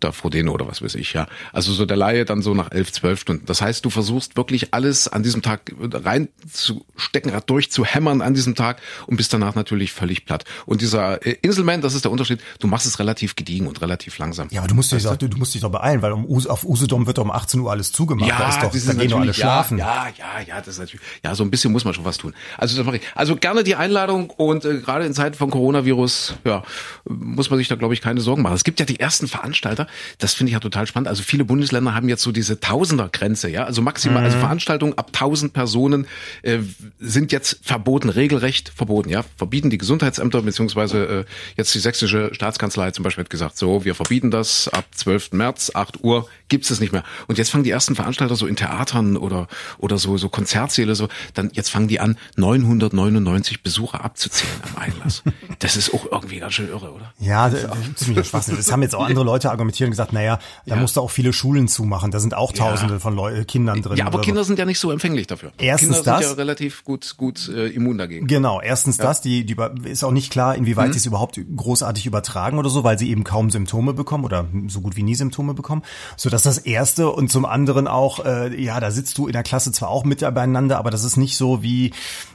[0.00, 1.26] der Frodeno oder was weiß ich, ja.
[1.52, 3.44] Also so der Laie dann so nach elf, zwölf Stunden.
[3.46, 9.16] Das heißt, du versuchst wirklich alles an diesem Tag reinzustecken, durchzuhämmern an diesem Tag und
[9.16, 10.44] bist danach natürlich völlig platt.
[10.66, 14.18] Und dieser äh, Inselman, das ist der Unterschied, du machst es relativ gediegen und relativ
[14.18, 14.48] langsam.
[14.50, 17.06] Ja, aber du musst dich du, du musst dich doch beeilen, weil um, auf Usedom
[17.06, 18.28] wird um 18 Uhr alles zugemacht.
[18.28, 19.78] Ja, da ist doch, da gehen doch alle schlafen.
[19.78, 22.34] Ja, ja, ja, das ist natürlich, ja, so ein bisschen muss man schon was tun.
[22.56, 23.02] Also das mache ich.
[23.14, 26.62] Also gerne die Einladung und äh, gerade in Zeiten von Coronavirus, ja,
[27.04, 28.54] muss man sich da glaube ich keine Sorgen machen.
[28.54, 29.86] Es gibt ja die ersten Veranstalter,
[30.18, 31.08] das finde ich ja total spannend.
[31.08, 34.34] Also viele Bundesländer haben jetzt so diese Tausender-Grenze, ja, also maximal, also mhm.
[34.34, 36.06] also Veranstaltungen ab 1000 Personen
[36.42, 36.58] äh,
[36.98, 41.24] sind jetzt verboten, regelrecht verboten, ja, verbieten die Gesundheitsämter beziehungsweise äh,
[41.56, 45.32] jetzt die sächsische Staatskanzlei zum Beispiel hat gesagt, so, wir verbieten das ab 12.
[45.32, 47.02] März, 8 Uhr gibt's es nicht mehr.
[47.28, 49.48] Und jetzt fangen die ersten Veranstalter so in Theatern oder
[49.78, 55.22] oder so so Konzertsäle so, dann jetzt fangen die an 999 Besucher abzuzählen am Einlass.
[55.58, 57.12] Das ist auch irgendwie ganz schön irre, oder?
[57.18, 57.50] Ja,
[57.94, 58.56] ziemlich Schwachsinn.
[58.56, 60.80] Das haben jetzt auch andere Leute argumentiert und gesagt, naja, da ja.
[60.80, 62.10] musst du auch viele Schulen zumachen.
[62.10, 63.00] Da sind auch Tausende ja.
[63.00, 63.96] von Leu Kindern drin.
[63.96, 65.52] Ja, aber Kinder sind ja nicht so empfänglich dafür.
[65.58, 68.26] Erstens Kinder das, sind ja relativ gut gut äh, immun dagegen.
[68.26, 69.04] Genau, erstens ja.
[69.04, 70.92] das, die, die ist auch nicht klar, inwieweit mhm.
[70.92, 74.80] sie es überhaupt großartig übertragen oder so, weil sie eben kaum Symptome bekommen oder so
[74.80, 75.82] gut wie nie Symptome bekommen.
[76.16, 79.42] So dass das erste und zum anderen auch, äh, ja, da sitzt du in der
[79.42, 81.92] Klasse zwar auch mit beieinander, aber das ist nicht so wie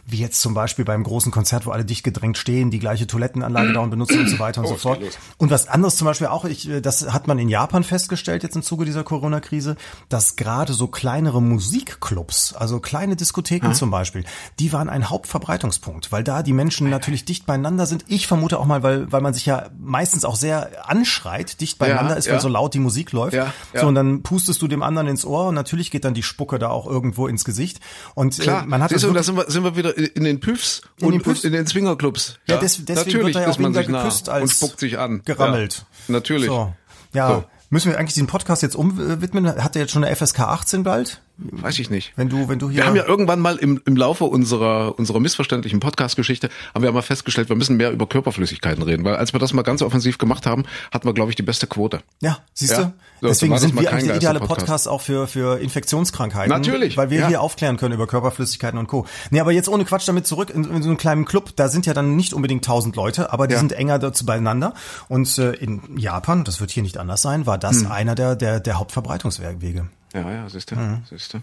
[0.10, 3.74] wie jetzt zum Beispiel beim großen Konzert, wo alle dicht gedrängt stehen, die gleiche Toilettenanlage
[3.74, 5.02] dauernd benutzen und so weiter und oh, so fort.
[5.38, 8.56] Und was anderes zum Beispiel auch, ich, äh, das hat man in Japan festgestellt jetzt
[8.56, 9.76] im Zuge dieser Corona-Krise,
[10.08, 13.74] dass gerade so kleinere Musikclubs, also kleine Diskotheken hm?
[13.74, 14.24] zum Beispiel,
[14.60, 18.06] die waren ein Hauptverbreitungspunkt, weil da die Menschen natürlich dicht beieinander sind.
[18.08, 22.14] Ich vermute auch mal, weil, weil man sich ja meistens auch sehr anschreit, dicht beieinander
[22.14, 22.40] ja, ist, weil ja.
[22.40, 23.34] so laut die Musik läuft.
[23.34, 23.54] Ja.
[23.74, 26.60] So, und dann pustest du dem anderen ins Ohr und natürlich geht dann die Spucke
[26.60, 27.82] da auch irgendwo ins Gesicht.
[28.16, 30.24] Und äh, Klar, äh, man hat das du, da sind wir, sind wir wieder in
[30.24, 32.40] den Püffs in und den in den Swingerclubs.
[32.48, 34.80] Ja, ja des, deswegen natürlich wird er ja auch man sich geküsst als und spuckt
[34.80, 35.22] sich an.
[35.26, 35.86] Gerammelt.
[36.08, 36.48] Ja, natürlich.
[36.48, 36.74] So.
[37.14, 37.28] Ja.
[37.30, 37.44] So.
[37.70, 39.48] Müssen wir eigentlich diesen Podcast jetzt umwidmen?
[39.62, 41.22] Hat er jetzt schon eine FSK 18 bald?
[41.38, 42.14] Weiß ich nicht.
[42.16, 42.78] Wenn du, wenn du hier.
[42.78, 47.04] Wir haben ja irgendwann mal im, im Laufe unserer, unserer missverständlichen Podcast-Geschichte haben wir mal
[47.04, 50.48] festgestellt, wir müssen mehr über Körperflüssigkeiten reden, weil als wir das mal ganz offensiv gemacht
[50.48, 52.02] haben, hatten wir, glaube ich, die beste Quote.
[52.22, 52.86] Ja, siehst ja?
[53.22, 53.28] du?
[53.28, 54.60] Deswegen sind wir eigentlich der ideale Podcast.
[54.60, 56.50] Podcast auch für, für Infektionskrankheiten.
[56.50, 56.98] Natürlich.
[56.98, 57.28] Weil wir ja.
[57.28, 59.06] hier aufklären können über Körperflüssigkeiten und Co.
[59.30, 61.86] Nee, aber jetzt ohne Quatsch damit zurück in, in so einem kleinen Club, da sind
[61.86, 63.60] ja dann nicht unbedingt tausend Leute, aber die ja.
[63.60, 64.74] sind enger dazu beieinander.
[65.08, 67.92] Und äh, in Japan, das wird hier nicht anders sein, war das hm.
[67.92, 69.88] einer der, der, der Hauptverbreitungswege.
[70.14, 71.04] Ja, ja, siehst du, mhm.
[71.10, 71.40] siehst du.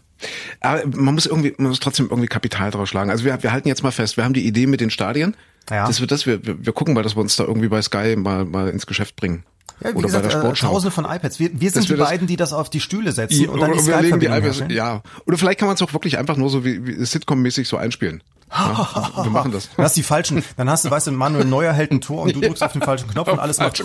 [0.61, 3.11] Aber man muss irgendwie, man muss trotzdem irgendwie Kapital draus schlagen.
[3.11, 5.37] Also wir, wir halten jetzt mal fest, wir haben die Idee mit den Stadien.
[5.71, 5.87] Ja.
[5.87, 8.45] Das wird das, wir, wir gucken mal, dass wir uns da irgendwie bei Sky mal,
[8.45, 9.45] mal ins Geschäft bringen.
[9.81, 10.67] Ja, wie Oder gesagt, bei der äh, Sportschau.
[10.69, 11.41] Tausende von iPads.
[11.41, 13.81] Wir, wir sind die beiden, die das auf die Stühle setzen ja, und dann die
[13.81, 15.03] Skype-Verbindung Ja.
[15.27, 18.23] Oder vielleicht kann man es auch wirklich einfach nur so wie, wie Sitcom-mäßig so einspielen.
[18.51, 19.71] Ja, wir machen das.
[19.75, 20.43] Du hast die falschen.
[20.57, 22.83] Dann hast du, weißt du, Manuel Neuer hält ein Tor und du drückst auf den
[22.83, 23.83] falschen Knopf und alles macht.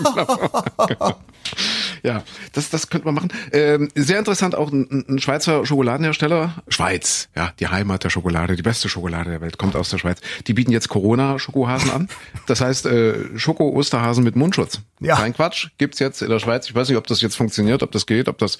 [2.02, 3.32] ja, das, das könnte man machen.
[3.52, 6.54] Ähm, sehr interessant auch ein, ein Schweizer Schokoladenhersteller.
[6.68, 10.20] Schweiz, ja, die Heimat der Schokolade, die beste Schokolade der Welt, kommt aus der Schweiz.
[10.46, 12.08] Die bieten jetzt Corona-Schokohasen an.
[12.46, 14.80] Das heißt, äh, Schoko-Osterhasen mit Mundschutz.
[15.00, 15.16] Ja.
[15.16, 16.68] Kein Quatsch, gibt's jetzt in der Schweiz.
[16.68, 18.58] Ich weiß nicht, ob das jetzt funktioniert, ob das geht, ob das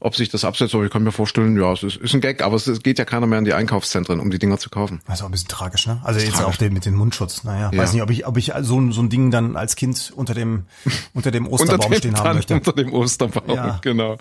[0.00, 2.42] ob sich das absetzt, aber ich kann mir vorstellen, ja, es ist, ist ein Gag,
[2.42, 5.00] aber es geht ja keiner mehr in die Einkaufszentren, um die Dinger zu kaufen.
[5.06, 6.00] Das ist auch ein bisschen tragisch, ne?
[6.04, 6.46] Also jetzt tragisch.
[6.46, 7.44] auch den, mit dem Mundschutz.
[7.44, 7.78] Naja, ja.
[7.78, 10.64] weiß nicht, ob ich, ob ich so, so ein Ding dann als Kind unter dem,
[11.14, 12.54] unter dem Osterbaum unter dem stehen haben möchte.
[12.54, 13.78] Unter dem Osterbaum, ja.
[13.82, 14.18] genau.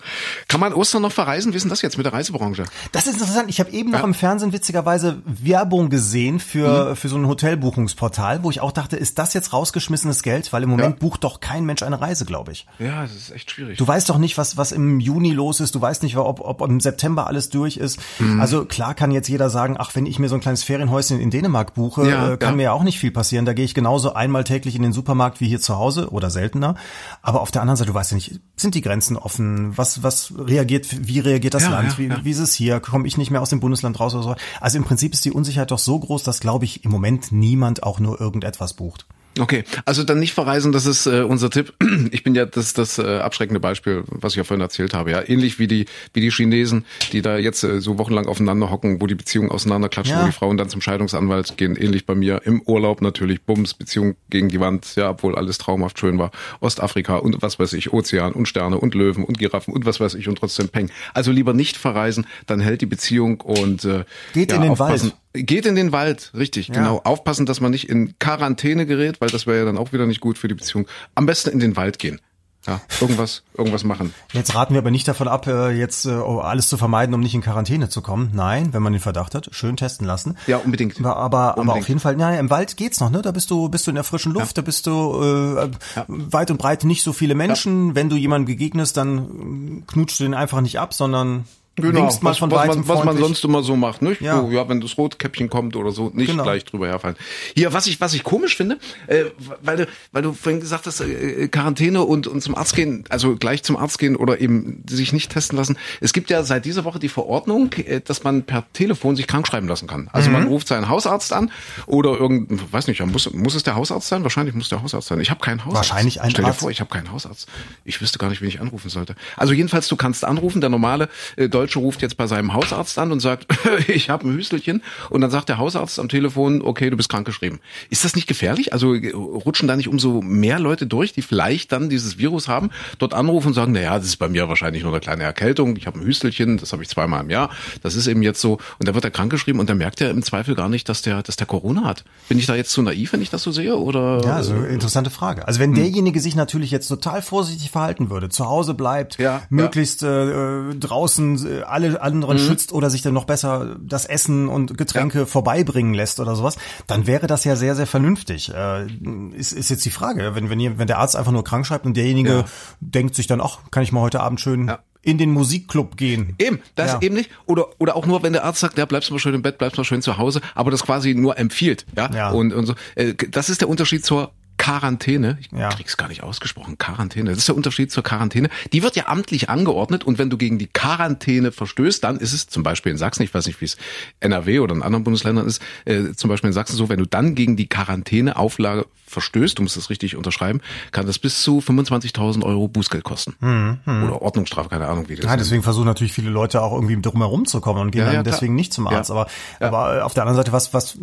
[0.48, 1.54] Kann man Ostern noch verreisen?
[1.54, 2.66] Wie ist denn das jetzt mit der Reisebranche?
[2.92, 3.50] Das ist interessant.
[3.50, 4.00] Ich habe eben ja.
[4.00, 6.96] noch im Fernsehen witzigerweise Werbung gesehen für, mhm.
[6.96, 10.54] für so ein Hotelbuchungsportal, wo ich auch dachte, ist das jetzt rausgeschmissenes Geld?
[10.54, 12.66] Weil im Moment bucht doch kein Mensch eine Reise, glaube ich.
[12.80, 13.78] Ja, das ist echt schwierig.
[13.78, 15.65] Du weißt doch nicht, was, was im Juni los ist.
[15.74, 18.00] Du weißt nicht, ob, ob im September alles durch ist.
[18.20, 18.42] Mhm.
[18.42, 21.32] Also klar kann jetzt jeder sagen, ach, wenn ich mir so ein kleines Ferienhäuschen in
[21.32, 22.56] Dänemark buche, ja, äh, kann ja.
[22.56, 23.46] mir ja auch nicht viel passieren.
[23.46, 26.76] Da gehe ich genauso einmal täglich in den Supermarkt wie hier zu Hause oder seltener.
[27.22, 29.78] Aber auf der anderen Seite, du weißt ja nicht, sind die Grenzen offen?
[29.78, 31.98] Was, was reagiert, wie reagiert das ja, Land?
[31.98, 32.80] wie, wie ist es hier?
[32.80, 34.36] Komme ich nicht mehr aus dem Bundesland raus oder so?
[34.62, 37.84] Also im Prinzip ist die Unsicherheit doch so groß, dass, glaube ich, im Moment niemand
[37.84, 39.06] auch nur irgendetwas bucht.
[39.38, 41.74] Okay, also dann nicht verreisen, das ist äh, unser Tipp.
[42.12, 45.12] Ich bin ja das das äh, abschreckende Beispiel, was ich ja vorhin erzählt habe.
[45.12, 49.02] Ja, ähnlich wie die wie die Chinesen, die da jetzt äh, so wochenlang aufeinander hocken,
[49.02, 50.24] wo die Beziehungen auseinanderklatschen, ja.
[50.24, 51.76] wo die Frauen dann zum Scheidungsanwalt gehen.
[51.76, 56.00] Ähnlich bei mir im Urlaub natürlich, Bums, Beziehung gegen die Wand, ja, obwohl alles traumhaft
[56.00, 56.32] schön war.
[56.62, 60.14] Ostafrika und was weiß ich, Ozean und Sterne und Löwen und Giraffen und was weiß
[60.16, 60.92] ich und trotzdem Peng.
[61.14, 65.12] Also lieber nicht verreisen, dann hält die Beziehung und äh, geht ja, in den aufpassen.
[65.12, 65.25] Wald.
[65.36, 66.76] Geht in den Wald, richtig, ja.
[66.76, 67.02] genau.
[67.04, 70.22] Aufpassen, dass man nicht in Quarantäne gerät, weil das wäre ja dann auch wieder nicht
[70.22, 70.88] gut für die Beziehung.
[71.14, 72.20] Am besten in den Wald gehen.
[72.68, 74.14] Ja, irgendwas, irgendwas machen.
[74.34, 77.22] Jetzt raten wir aber nicht davon ab, äh, jetzt äh, oh, alles zu vermeiden, um
[77.22, 78.32] nicht in Quarantäne zu kommen.
[78.34, 80.36] Nein, wenn man den Verdacht hat, schön testen lassen.
[80.48, 81.00] Ja, unbedingt.
[81.00, 83.22] Aber, aber, aber auf jeden Fall, ja, im Wald geht's noch, ne?
[83.22, 84.62] Da bist du, bist du in der frischen Luft, ja.
[84.64, 86.06] da bist du äh, ja.
[86.08, 87.90] weit und breit nicht so viele Menschen.
[87.90, 87.96] Ja.
[87.96, 91.46] Wenn du jemanden begegnest, dann knutscht du den einfach nicht ab, sondern
[91.78, 94.22] Genau, mal was, von was, man, was man sonst immer so macht, nicht?
[94.22, 94.40] Ja.
[94.40, 96.44] So, ja, wenn das Rotkäppchen kommt oder so, nicht genau.
[96.44, 97.18] gleich drüber herfallen.
[97.54, 99.26] Hier, was ich, was ich komisch finde, äh,
[99.62, 103.36] weil du, weil du vorhin gesagt hast, äh, Quarantäne und, und zum Arzt gehen, also
[103.36, 105.78] gleich zum Arzt gehen oder eben sich nicht testen lassen.
[106.00, 109.46] Es gibt ja seit dieser Woche die Verordnung, äh, dass man per Telefon sich krank
[109.46, 110.10] schreiben lassen kann.
[110.14, 110.34] Also mhm.
[110.34, 111.52] man ruft seinen Hausarzt an
[111.88, 114.24] oder irgend, weiß nicht, muss, muss es der Hausarzt sein?
[114.24, 115.20] Wahrscheinlich muss der Hausarzt sein.
[115.20, 115.90] Ich habe keinen Hausarzt.
[115.90, 116.62] Wahrscheinlich ein Stell dir Arzt.
[116.62, 117.50] vor, ich habe keinen Hausarzt.
[117.84, 119.16] Ich wüsste gar nicht, wen ich anrufen sollte.
[119.36, 120.62] Also jedenfalls, du kannst anrufen.
[120.62, 123.48] Der normale äh, Deutsche ruft jetzt bei seinem Hausarzt an und sagt,
[123.88, 127.60] ich habe ein Hüstelchen und dann sagt der Hausarzt am Telefon, okay, du bist krankgeschrieben.
[127.90, 128.74] Ist das nicht gefährlich?
[128.74, 133.14] Also rutschen da nicht umso mehr Leute durch, die vielleicht dann dieses Virus haben, dort
[133.14, 135.88] anrufen und sagen, na ja, das ist bei mir wahrscheinlich nur eine kleine Erkältung, ich
[135.88, 137.50] habe ein Hüstelchen, das habe ich zweimal im Jahr,
[137.82, 140.24] das ist eben jetzt so und da wird er krankgeschrieben und dann merkt er im
[140.24, 142.04] Zweifel gar nicht, dass der dass der Corona hat.
[142.30, 145.10] Bin ich da jetzt zu naiv, wenn ich das so sehe oder Ja, also interessante
[145.10, 145.48] Frage.
[145.48, 145.78] Also wenn hm.
[145.78, 150.70] derjenige sich natürlich jetzt total vorsichtig verhalten würde, zu Hause bleibt, ja, möglichst ja.
[150.70, 152.42] Äh, draußen äh, alle anderen mhm.
[152.42, 155.26] schützt oder sich dann noch besser das Essen und Getränke ja.
[155.26, 158.54] vorbeibringen lässt oder sowas, dann wäre das ja sehr, sehr vernünftig.
[158.54, 158.88] Äh,
[159.34, 161.96] ist, ist jetzt die Frage, wenn, wenn, wenn der Arzt einfach nur krank schreibt und
[161.96, 162.46] derjenige ja.
[162.80, 166.34] denkt sich dann, ach, kann ich mal heute Abend schön ja in den Musikclub gehen.
[166.40, 167.02] Eben, das ja.
[167.02, 167.30] eben nicht.
[167.46, 169.78] Oder, oder auch nur, wenn der Arzt sagt, ja, bleibst mal schön im Bett, bleibst
[169.78, 172.10] mal schön zu Hause, aber das quasi nur empfiehlt, ja.
[172.12, 172.32] ja.
[172.32, 172.74] Und, und so.
[172.96, 174.32] Äh, das ist der Unterschied zur
[174.66, 175.70] Quarantäne, ich ja.
[175.70, 178.50] krieg's gar nicht ausgesprochen, Quarantäne, das ist der Unterschied zur Quarantäne.
[178.74, 182.48] Die wird ja amtlich angeordnet und wenn du gegen die Quarantäne verstößt, dann ist es
[182.48, 183.78] zum Beispiel in Sachsen, ich weiß nicht, wie es
[184.22, 187.36] NRW oder in anderen Bundesländern ist, äh, zum Beispiel in Sachsen so, wenn du dann
[187.36, 190.62] gegen die Quarantäneauflage verstößt, du musst das richtig unterschreiben,
[190.92, 193.36] kann das bis zu 25.000 Euro Bußgeld kosten.
[193.40, 194.04] Hm, hm.
[194.04, 195.32] Oder Ordnungsstrafe, keine Ahnung, wie das ist.
[195.32, 198.08] Ja, deswegen versuchen natürlich viele Leute auch irgendwie drum herum zu kommen und gehen ja,
[198.08, 199.10] dann ja, deswegen nicht zum Arzt.
[199.10, 199.28] Aber,
[199.60, 200.98] aber auf der anderen Seite, was, was,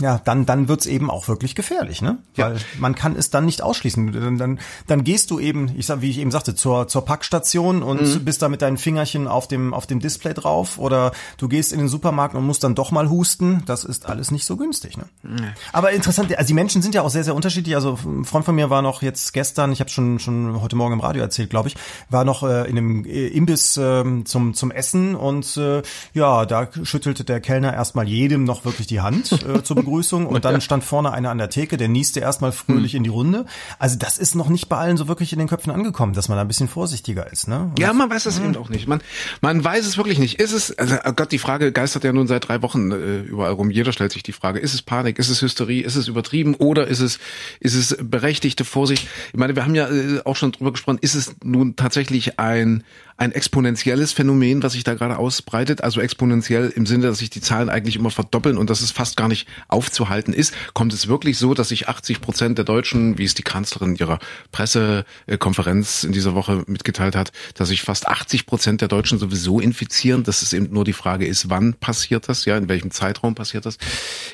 [0.00, 2.18] ja, dann, dann wird's eben auch wirklich gefährlich, ne?
[2.36, 4.12] Weil man kann es dann nicht ausschließen.
[4.12, 7.82] Dann, dann, dann gehst du eben, ich sag, wie ich eben sagte, zur, zur Packstation
[7.82, 8.24] und mhm.
[8.24, 11.78] bist da mit deinen Fingerchen auf dem, auf dem Display drauf oder du gehst in
[11.78, 13.62] den Supermarkt und musst dann doch mal husten.
[13.66, 14.96] Das ist alles nicht so günstig.
[14.96, 15.04] Ne?
[15.22, 15.52] Mhm.
[15.72, 17.55] Aber interessant, also die Menschen sind ja auch sehr, sehr unterschiedlich.
[17.74, 20.94] Also ein Freund von mir war noch jetzt gestern, ich habe schon schon heute Morgen
[20.94, 21.76] im Radio erzählt, glaube ich,
[22.10, 25.82] war noch äh, in einem Imbiss äh, zum zum Essen und äh,
[26.12, 30.44] ja, da schüttelte der Kellner erstmal jedem noch wirklich die Hand äh, zur Begrüßung und
[30.44, 32.98] dann stand vorne einer an der Theke, der nieste erstmal fröhlich mhm.
[32.98, 33.46] in die Runde.
[33.78, 36.36] Also das ist noch nicht bei allen so wirklich in den Köpfen angekommen, dass man
[36.36, 37.48] da ein bisschen vorsichtiger ist.
[37.48, 37.72] Ne?
[37.78, 38.86] ja, man weiß es eben auch nicht.
[38.86, 39.00] Man,
[39.40, 40.40] man weiß es wirklich nicht.
[40.40, 43.52] Ist es, also oh Gott, die Frage geistert ja nun seit drei Wochen äh, überall
[43.52, 43.70] rum.
[43.70, 46.86] Jeder stellt sich die Frage, ist es Panik, ist es Hysterie, ist es übertrieben oder
[46.86, 47.18] ist es,
[47.60, 49.08] ist es berechtigte Vorsicht?
[49.32, 52.84] Ich meine, wir haben ja äh, auch schon drüber gesprochen, ist es nun tatsächlich ein,
[53.18, 55.82] ein exponentielles Phänomen, was sich da gerade ausbreitet.
[55.82, 59.16] Also exponentiell im Sinne, dass sich die Zahlen eigentlich immer verdoppeln und dass es fast
[59.16, 60.52] gar nicht aufzuhalten ist.
[60.74, 64.18] Kommt es wirklich so, dass sich 80 Prozent der Deutschen, wie es die Kanzlerin ihrer
[64.52, 70.22] Pressekonferenz in dieser Woche mitgeteilt hat, dass sich fast 80 Prozent der Deutschen sowieso infizieren,
[70.22, 73.64] dass es eben nur die Frage ist, wann passiert das, ja, in welchem Zeitraum passiert
[73.64, 73.78] das.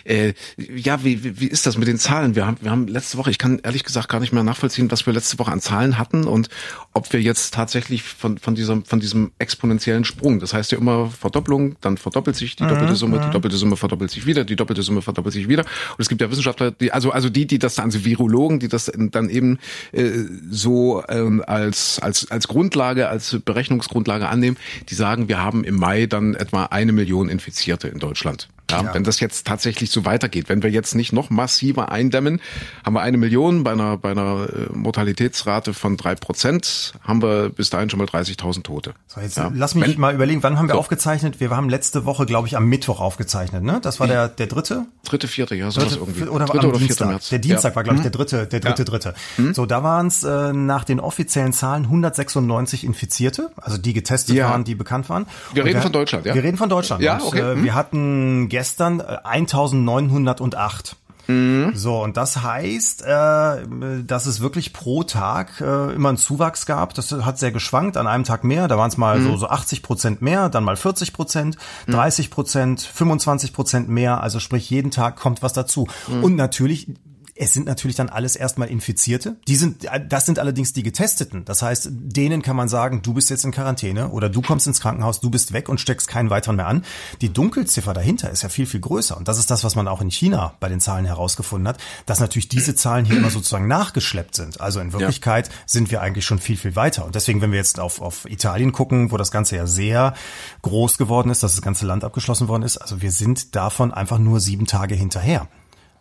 [0.05, 2.35] Äh, ja, wie, wie, ist das mit den Zahlen?
[2.35, 5.07] Wir haben, wir haben letzte Woche, ich kann ehrlich gesagt gar nicht mehr nachvollziehen, was
[5.07, 6.49] wir letzte Woche an Zahlen hatten und
[6.93, 10.41] ob wir jetzt tatsächlich von, von dieser dieser, von diesem exponentiellen Sprung.
[10.41, 13.77] Das heißt ja immer Verdopplung, dann verdoppelt sich die doppelte mhm, Summe, die doppelte Summe
[13.77, 15.63] verdoppelt sich wieder, die doppelte Summe verdoppelt sich wieder.
[15.63, 18.69] Und es gibt ja Wissenschaftler, die, also, also die, die das dann, also Virologen, die
[18.69, 19.59] das dann eben
[19.93, 20.11] äh,
[20.51, 24.57] so ähm, als, als, als Grundlage, als Berechnungsgrundlage annehmen,
[24.89, 28.49] die sagen, wir haben im Mai dann etwa eine Million Infizierte in Deutschland.
[28.73, 28.95] Ja, ja.
[28.95, 32.41] Wenn das jetzt tatsächlich so weitergeht, wenn wir jetzt nicht noch massiver eindämmen,
[32.85, 37.51] haben wir eine Million bei einer, bei einer äh, Mortalitätsrate von drei Prozent, haben wir
[37.51, 38.95] bis dahin schon mal 30.000 Tote.
[39.07, 39.51] So, jetzt ja.
[39.55, 40.81] lass mich wenn, mal überlegen, wann haben wir so.
[40.81, 41.41] aufgezeichnet?
[41.41, 43.81] Wir haben letzte Woche, glaube ich, am Mittwoch aufgezeichnet, ne?
[43.83, 44.87] Das war der, der dritte?
[45.05, 46.25] Dritte, vierte, ja, sowas irgendwie.
[46.25, 47.29] Oder, dritte oder vierte März.
[47.29, 48.19] Der Dienstag war, glaube ich, der hm?
[48.19, 49.15] dritte, der dritte, dritte.
[49.37, 49.55] Hm?
[49.55, 54.65] So, da waren es äh, nach den offiziellen Zahlen 196 Infizierte, also die getestet waren,
[54.65, 55.27] die bekannt waren.
[55.53, 56.35] Wir Und reden von Deutschland, ja?
[56.35, 57.03] Wir reden von Deutschland.
[57.03, 57.43] Ja, okay.
[57.43, 57.65] Und, äh, hm?
[57.65, 60.97] Wir hatten gestern 1908.
[61.29, 61.73] Äh, mhm.
[61.75, 66.95] So, und das heißt, äh, dass es wirklich pro Tag äh, immer einen Zuwachs gab.
[66.95, 69.25] Das hat sehr geschwankt, an einem Tag mehr, da waren es mal mhm.
[69.25, 71.57] so, so 80 Prozent mehr, dann mal 40 Prozent,
[71.89, 72.33] 30 mhm.
[72.33, 75.87] Prozent, 25 Prozent mehr, also sprich jeden Tag kommt was dazu.
[76.09, 76.25] Mhm.
[76.25, 76.89] Und natürlich
[77.35, 79.37] es sind natürlich dann alles erstmal Infizierte.
[79.49, 81.45] Die sind, das sind allerdings die Getesteten.
[81.47, 84.81] Das heißt, denen kann man sagen, du bist jetzt in Quarantäne oder du kommst ins
[84.81, 86.85] Krankenhaus, du bist weg und steckst keinen weiteren mehr an.
[87.23, 89.17] Die Dunkelziffer dahinter ist ja viel, viel größer.
[89.17, 92.21] Und das ist das, was man auch in China bei den Zahlen herausgefunden hat, dass
[92.21, 94.61] natürlich diese Zahlen hier immer sozusagen nachgeschleppt sind.
[94.61, 95.55] Also in Wirklichkeit ja.
[95.65, 97.07] sind wir eigentlich schon viel, viel weiter.
[97.07, 100.13] Und deswegen, wenn wir jetzt auf, auf Italien gucken, wo das Ganze ja sehr
[100.61, 104.19] groß geworden ist, dass das ganze Land abgeschlossen worden ist, also wir sind davon einfach
[104.19, 105.49] nur sieben Tage hinterher.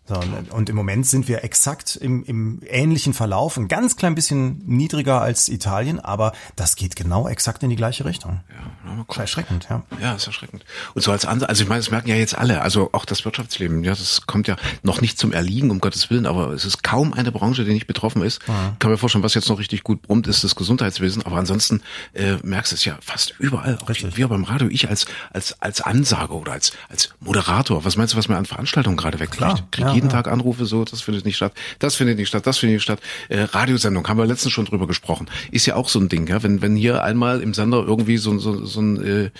[0.08, 4.62] So, und im Moment sind wir exakt im, im ähnlichen Verlauf, ein ganz klein bisschen
[4.66, 8.42] niedriger als Italien, aber das geht genau exakt in die gleiche Richtung.
[8.50, 9.84] Ja, ist erschreckend, ja.
[10.02, 10.66] Ja, ist erschreckend.
[10.96, 13.24] Und so als andere, also ich meine, das merken ja jetzt alle, also auch das
[13.26, 16.84] Wirtschaftsleben, ja, das kommt ja noch nicht zum Erliegen, um Gottes Willen, aber es ist
[16.84, 18.46] kaum eine Branche, die nicht betroffen ist.
[18.48, 18.80] Mhm.
[18.80, 21.82] Kann mir vorstellen, was jetzt noch richtig gut brummt, ist das Gesundheitswesen, aber ansonsten
[22.14, 23.78] äh, merkst du es ja fast überall.
[23.82, 24.18] Auch richtig.
[24.18, 28.18] Wir beim Radio, ich als als als Ansager oder als als Moderator, was meinst du,
[28.18, 29.72] was mir an Veranstaltungen gerade wegfliegt?
[29.72, 30.22] Krieg ja, jeden ja.
[30.22, 33.00] Tag Anrufe so, das findet nicht statt, das findet nicht statt, das findet nicht statt.
[33.30, 35.28] Äh, Radiosendung, haben wir letztens schon drüber gesprochen.
[35.52, 36.44] Ist ja auch so ein Ding, ja.
[36.44, 39.32] Wenn, wenn hier einmal im Sender irgendwie so, so, so, ein, äh, äh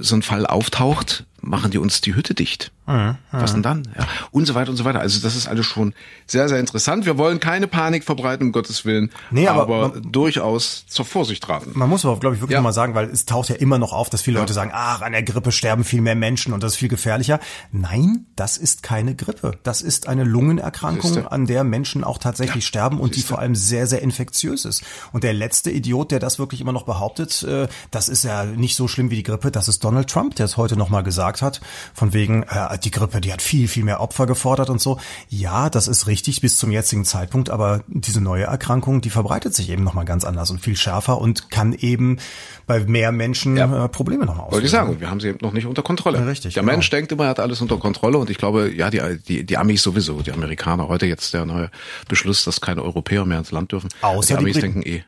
[0.00, 2.70] so ein Fall auftaucht, machen die uns die Hütte dicht.
[2.90, 3.88] Mhm, Was denn dann?
[3.96, 4.06] Ja.
[4.30, 5.00] Und so weiter und so weiter.
[5.00, 5.94] Also das ist alles schon
[6.26, 7.06] sehr, sehr interessant.
[7.06, 11.48] Wir wollen keine Panik verbreiten, um Gottes Willen, nee, aber, aber man, durchaus zur Vorsicht
[11.48, 11.72] raten.
[11.74, 12.60] Man muss aber, glaube ich, wirklich ja.
[12.60, 14.42] mal sagen, weil es taucht ja immer noch auf, dass viele ja.
[14.42, 17.40] Leute sagen, ach, an der Grippe sterben viel mehr Menschen und das ist viel gefährlicher.
[17.72, 19.52] Nein, das ist keine Grippe.
[19.62, 23.86] Das ist eine Lungenerkrankung, an der Menschen auch tatsächlich sterben und die vor allem sehr,
[23.86, 24.82] sehr infektiös ist.
[25.12, 28.76] Und der letzte Idiot, der das wirklich immer noch behauptet, äh, das ist ja nicht
[28.76, 31.42] so schlimm wie die Grippe, das ist Donald Trump, der es heute nochmal gesagt gesagt
[31.42, 31.60] hat,
[31.92, 32.46] von wegen, äh,
[32.84, 34.98] die Grippe, die hat viel, viel mehr Opfer gefordert und so.
[35.28, 39.70] Ja, das ist richtig bis zum jetzigen Zeitpunkt, aber diese neue Erkrankung, die verbreitet sich
[39.70, 42.18] eben nochmal ganz anders und viel schärfer und kann eben
[42.66, 43.84] bei mehr Menschen ja.
[43.84, 44.52] äh, Probleme nochmal auslösen.
[44.52, 46.26] Wollte ich sagen, wir haben sie eben noch nicht unter Kontrolle.
[46.26, 46.54] Richtig.
[46.54, 46.72] Der genau.
[46.72, 49.56] Mensch denkt immer, er hat alles unter Kontrolle und ich glaube, ja, die, die, die
[49.56, 51.70] Amis sowieso, die Amerikaner, heute jetzt der neue
[52.08, 53.88] Beschluss, dass keine Europäer mehr ins Land dürfen.
[54.02, 55.04] Außer die Amis die denken eh.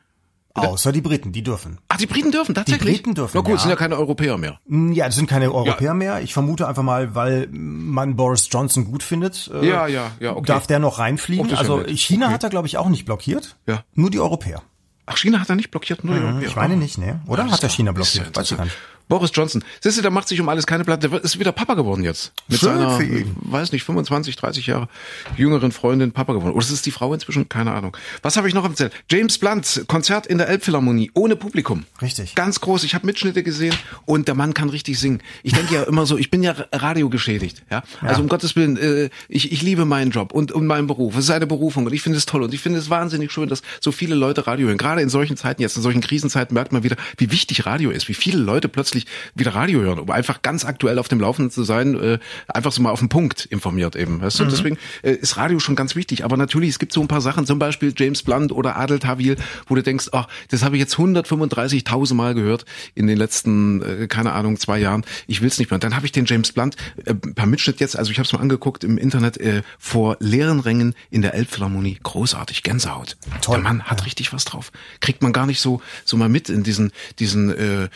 [0.55, 1.79] Außer die Briten, die dürfen.
[1.87, 2.97] Ach, die Briten dürfen tatsächlich?
[2.97, 3.57] Die Briten dürfen, Na gut, ja.
[3.57, 4.59] sind ja keine Europäer mehr.
[4.67, 5.93] Mm, ja, das sind keine Europäer ja.
[5.95, 6.21] mehr.
[6.21, 9.49] Ich vermute einfach mal, weil man Boris Johnson gut findet.
[9.51, 10.45] Äh, ja, ja, ja, okay.
[10.45, 11.49] Darf der noch reinfliegen?
[11.51, 12.35] Oh, also China okay.
[12.35, 13.55] hat er, glaube ich, auch nicht blockiert.
[13.67, 13.83] Ja.
[13.95, 14.61] Nur die Europäer.
[15.07, 16.47] Ach, China hat er nicht blockiert, nur die mhm, Europäer.
[16.47, 17.21] Ich meine nicht, ne?
[17.27, 17.49] Oder?
[17.49, 18.35] Hat er China blockiert?
[18.35, 18.77] Weiß ich gar nicht.
[19.07, 19.63] Boris Johnson.
[19.81, 21.09] Siehst du, der macht sich um alles keine Platte.
[21.09, 22.31] Der ist wieder Papa geworden jetzt.
[22.47, 22.99] Mit Schön seiner,
[23.41, 24.87] weiß nicht, 25, 30 Jahre
[25.37, 26.53] jüngeren Freundin Papa geworden.
[26.53, 27.49] Oder ist es die Frau inzwischen?
[27.49, 27.95] Keine Ahnung.
[28.21, 28.93] Was habe ich noch erzählt?
[29.09, 31.85] James Blunt, Konzert in der Elbphilharmonie, ohne Publikum.
[32.01, 32.35] Richtig.
[32.35, 32.83] Ganz groß.
[32.83, 33.75] Ich habe Mitschnitte gesehen
[34.05, 35.21] und der Mann kann richtig singen.
[35.43, 37.63] Ich denke ja immer so, ich bin ja radiogeschädigt.
[37.69, 37.83] Ja?
[38.01, 38.07] ja.
[38.07, 41.15] Also um Gottes Willen, äh, ich, ich liebe meinen Job und, und meinen Beruf.
[41.17, 43.49] Es ist eine Berufung und ich finde es toll und ich finde es wahnsinnig schön,
[43.49, 44.77] dass so viele Leute Radio hören.
[44.77, 48.07] Gerade in solchen Zeiten jetzt, in solchen Krisenzeiten merkt man wieder, wie wichtig Radio ist,
[48.07, 48.92] wie viele Leute plötzlich
[49.35, 52.81] wieder Radio hören, um einfach ganz aktuell auf dem Laufenden zu sein, äh, einfach so
[52.81, 54.21] mal auf den Punkt informiert eben.
[54.21, 54.45] Weißt du?
[54.45, 54.49] Mhm.
[54.49, 56.23] Deswegen äh, ist Radio schon ganz wichtig.
[56.23, 59.37] Aber natürlich, es gibt so ein paar Sachen, zum Beispiel James Blunt oder Adel Tawil,
[59.67, 62.65] wo du denkst, ach, das habe ich jetzt 135.000 Mal gehört
[62.95, 65.03] in den letzten, äh, keine Ahnung, zwei Jahren.
[65.27, 65.75] Ich will es nicht mehr.
[65.75, 66.75] Und dann habe ich den James Blunt
[67.05, 70.59] äh, per Mitschnitt jetzt, also ich habe es mal angeguckt im Internet, äh, vor leeren
[70.59, 71.99] Rängen in der Elbphilharmonie.
[72.03, 73.17] Großartig, Gänsehaut.
[73.41, 73.55] Toll.
[73.55, 74.05] Der Mann hat ja.
[74.05, 74.71] richtig was drauf.
[74.99, 77.89] Kriegt man gar nicht so so mal mit in diesen diesen äh,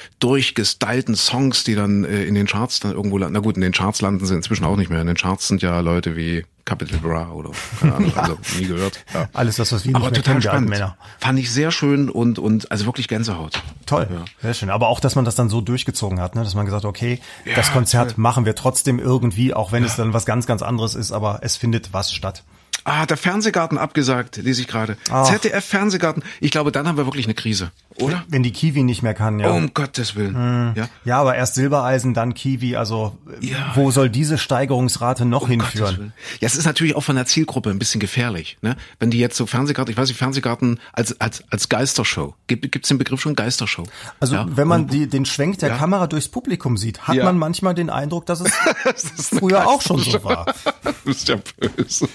[0.88, 3.34] durchgestylten Songs, die dann äh, in den Charts dann irgendwo landen.
[3.34, 5.02] Na gut, in den Charts landen sie inzwischen auch nicht mehr.
[5.02, 8.22] In den Charts sind ja Leute wie Capital Bra oder keine Ahnung, ja.
[8.22, 9.04] also nie gehört.
[9.14, 9.30] Ja.
[9.34, 10.70] Alles das, was wir Aber total spannend.
[10.70, 10.98] Männer.
[11.20, 13.64] Fand ich sehr schön und und also wirklich Gänsehaut.
[13.86, 14.26] Toll, ja.
[14.42, 14.70] sehr schön.
[14.70, 16.44] Aber auch, dass man das dann so durchgezogen hat, ne?
[16.44, 18.22] dass man gesagt hat, okay, ja, das Konzert toll.
[18.22, 21.56] machen wir trotzdem irgendwie, auch wenn es dann was ganz, ganz anderes ist, aber es
[21.56, 22.44] findet was statt.
[22.84, 24.98] Ah, der Fernsehgarten abgesagt, lese ich gerade.
[25.26, 26.24] ZDF Fernsehgarten.
[26.40, 27.72] Ich glaube, dann haben wir wirklich eine Krise,
[28.02, 28.24] oder?
[28.28, 29.50] Wenn die Kiwi nicht mehr kann, ja.
[29.50, 30.36] Um Gottes Willen.
[30.36, 30.74] Hm.
[30.76, 30.90] Ja.
[31.04, 32.76] ja, aber erst Silbereisen, dann Kiwi.
[32.76, 33.72] Also ja.
[33.76, 36.14] wo soll diese Steigerungsrate noch um hinführen?
[36.40, 38.76] Ja, es ist natürlich auch von der Zielgruppe ein bisschen gefährlich, ne?
[39.00, 42.36] Wenn die jetzt so Fernsehgarten, ich weiß nicht, Fernsehgarten als als als Geistershow.
[42.48, 43.84] Gibt gibt's den Begriff schon Geistershow?
[44.20, 44.46] Also ja?
[44.50, 45.78] wenn man die, den Schwenk der ja.
[45.78, 48.52] Kamera durchs Publikum sieht, hat man manchmal den Eindruck, dass es
[48.84, 50.46] das früher auch schon so war.
[50.84, 52.08] du bist ja böse.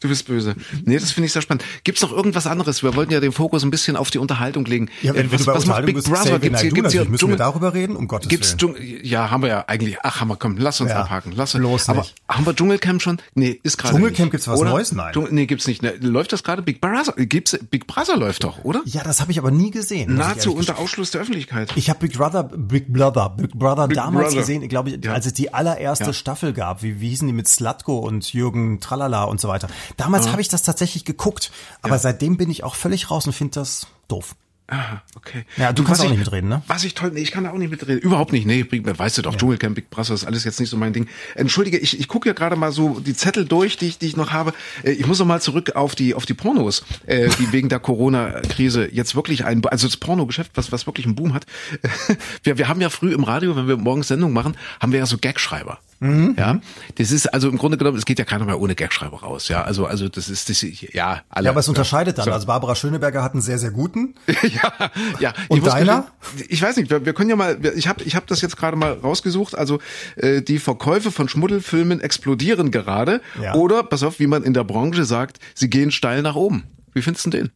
[0.00, 0.54] Du bist böse.
[0.84, 1.64] Nee, das finde ich sehr spannend.
[1.84, 2.82] Gibt's noch irgendwas anderes?
[2.82, 4.77] Wir wollten ja den Fokus ein bisschen auf die Unterhaltung legen.
[5.02, 6.38] Ja, wenn, was, wenn was macht Big Brother?
[6.38, 7.34] Gibt's hier, gibt's hier müssen Dschungel?
[7.34, 7.96] wir darüber reden?
[7.96, 8.74] Um Gottes gibt's Willen.
[8.76, 9.06] Dschungel?
[9.06, 9.98] Ja, haben wir ja eigentlich.
[10.02, 11.00] Ach, haben wir, komm, lass uns ja.
[11.00, 11.32] abhaken.
[11.34, 11.62] Lass uns.
[11.62, 12.14] Los Aber nicht.
[12.28, 13.18] haben wir Dschungelcamp schon?
[13.34, 14.70] Nee, ist gerade Dschungelcamp gibt's was oder?
[14.70, 14.92] Neues?
[14.92, 15.12] Nein.
[15.12, 15.82] Dschungel, nee, gibt's nicht.
[15.82, 16.62] Ne, läuft das gerade?
[16.62, 17.12] Big Brother?
[17.16, 18.82] Gibt's, Big Brother läuft doch, oder?
[18.84, 20.14] Ja, das habe ich aber nie gesehen.
[20.14, 21.72] Nahezu unter Ausschluss der Öffentlichkeit.
[21.76, 24.40] Ich habe Big Brother, Big Brother, Big Brother Big damals Brother.
[24.40, 25.12] gesehen, glaube ich, ja.
[25.12, 26.12] als es die allererste ja.
[26.12, 26.82] Staffel gab.
[26.82, 29.68] Wie, wie hießen die mit Slatko und Jürgen Tralala und so weiter.
[29.96, 30.32] Damals ja.
[30.32, 31.50] habe ich das tatsächlich geguckt,
[31.82, 34.34] aber seitdem bin ich auch völlig raus und finde das doof.
[34.70, 35.46] Ah, okay.
[35.56, 36.62] Ja, du kannst auch nicht mitreden, ne?
[36.66, 38.00] Was ich toll, nee, ich kann da auch nicht mitreden.
[38.00, 38.46] Überhaupt nicht.
[38.46, 39.38] Nee, weißt du doch, ja.
[39.38, 41.08] Dschungelcamp, Big Brother ist alles jetzt nicht so mein Ding.
[41.36, 44.16] Entschuldige, ich, ich gucke ja gerade mal so die Zettel durch, die ich, die ich
[44.16, 44.52] noch habe.
[44.82, 47.80] Äh, ich muss noch mal zurück auf die, auf die Pornos, äh, die wegen der
[47.80, 51.46] Corona-Krise jetzt wirklich ein, also das Pornogeschäft, was, was wirklich einen Boom hat.
[52.42, 55.06] Wir, wir haben ja früh im Radio, wenn wir morgens Sendung machen, haben wir ja
[55.06, 55.78] so Gagschreiber.
[56.00, 56.36] Mhm.
[56.38, 56.60] Ja,
[56.96, 59.48] das ist also im Grunde genommen, es geht ja keiner mehr ohne Gagschreiber raus.
[59.48, 61.46] Ja, also also das ist das ja alle.
[61.46, 62.26] Ja, aber es unterscheidet dann.
[62.26, 62.32] So.
[62.32, 64.14] Also Barbara Schöneberger hat einen sehr sehr guten.
[64.42, 65.32] ja, ja.
[65.48, 66.06] Und deiner?
[66.48, 66.90] Ich weiß nicht.
[66.90, 67.58] Wir, wir können ja mal.
[67.76, 69.56] Ich habe ich habe das jetzt gerade mal rausgesucht.
[69.56, 69.80] Also
[70.16, 73.20] äh, die Verkäufe von Schmuddelfilmen explodieren gerade.
[73.42, 73.54] Ja.
[73.54, 76.64] Oder pass auf, wie man in der Branche sagt, sie gehen steil nach oben.
[76.94, 77.50] Wie findest du den?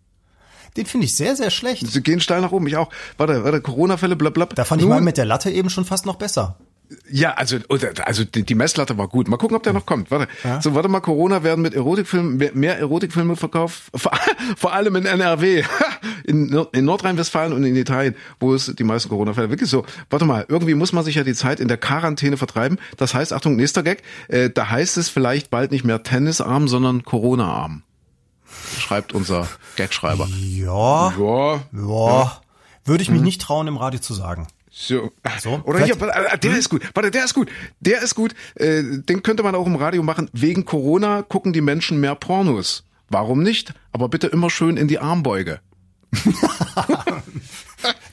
[0.76, 1.86] Den finde ich sehr, sehr schlecht.
[1.86, 2.66] Sie gehen steil nach oben.
[2.66, 2.90] Ich auch.
[3.18, 4.56] Warte, warte, Corona-Fälle, blablabla.
[4.56, 6.56] Da fand Nun, ich mal mit der Latte eben schon fast noch besser.
[7.10, 7.58] Ja, also
[8.04, 9.28] also die Messlatte war gut.
[9.28, 10.10] Mal gucken, ob der noch kommt.
[10.10, 10.28] Warte.
[10.44, 10.60] Ja.
[10.60, 13.84] So, warte mal, Corona werden mit Erotikfilmen mehr Erotikfilme verkauft,
[14.56, 15.64] vor, allem in NRW,
[16.24, 19.84] in, in Nordrhein-Westfalen und in Italien, wo es die meisten Corona-Fälle wirklich so.
[20.10, 22.78] Warte mal, irgendwie muss man sich ja die Zeit in der Quarantäne vertreiben.
[22.96, 27.04] Das heißt, Achtung, nächster Gag, äh, da heißt es vielleicht bald nicht mehr Tennisarm, sondern
[27.04, 27.82] Corona-Arm.
[28.78, 30.28] Schreibt unser Gagschreiber.
[30.28, 31.12] Ja.
[31.18, 31.62] Ja.
[31.72, 32.40] Ja.
[32.84, 33.24] Würde ich mich hm.
[33.24, 34.46] nicht trauen, im Radio zu sagen.
[34.74, 35.12] So.
[35.38, 36.58] so Oder hier, äh, der hm?
[36.58, 36.82] ist gut.
[36.94, 37.50] Warte, der ist gut.
[37.80, 38.34] Der ist gut.
[38.54, 40.30] Äh, den könnte man auch im Radio machen.
[40.32, 42.84] Wegen Corona gucken die Menschen mehr Pornos.
[43.10, 43.74] Warum nicht?
[43.92, 45.60] Aber bitte immer schön in die Armbeuge.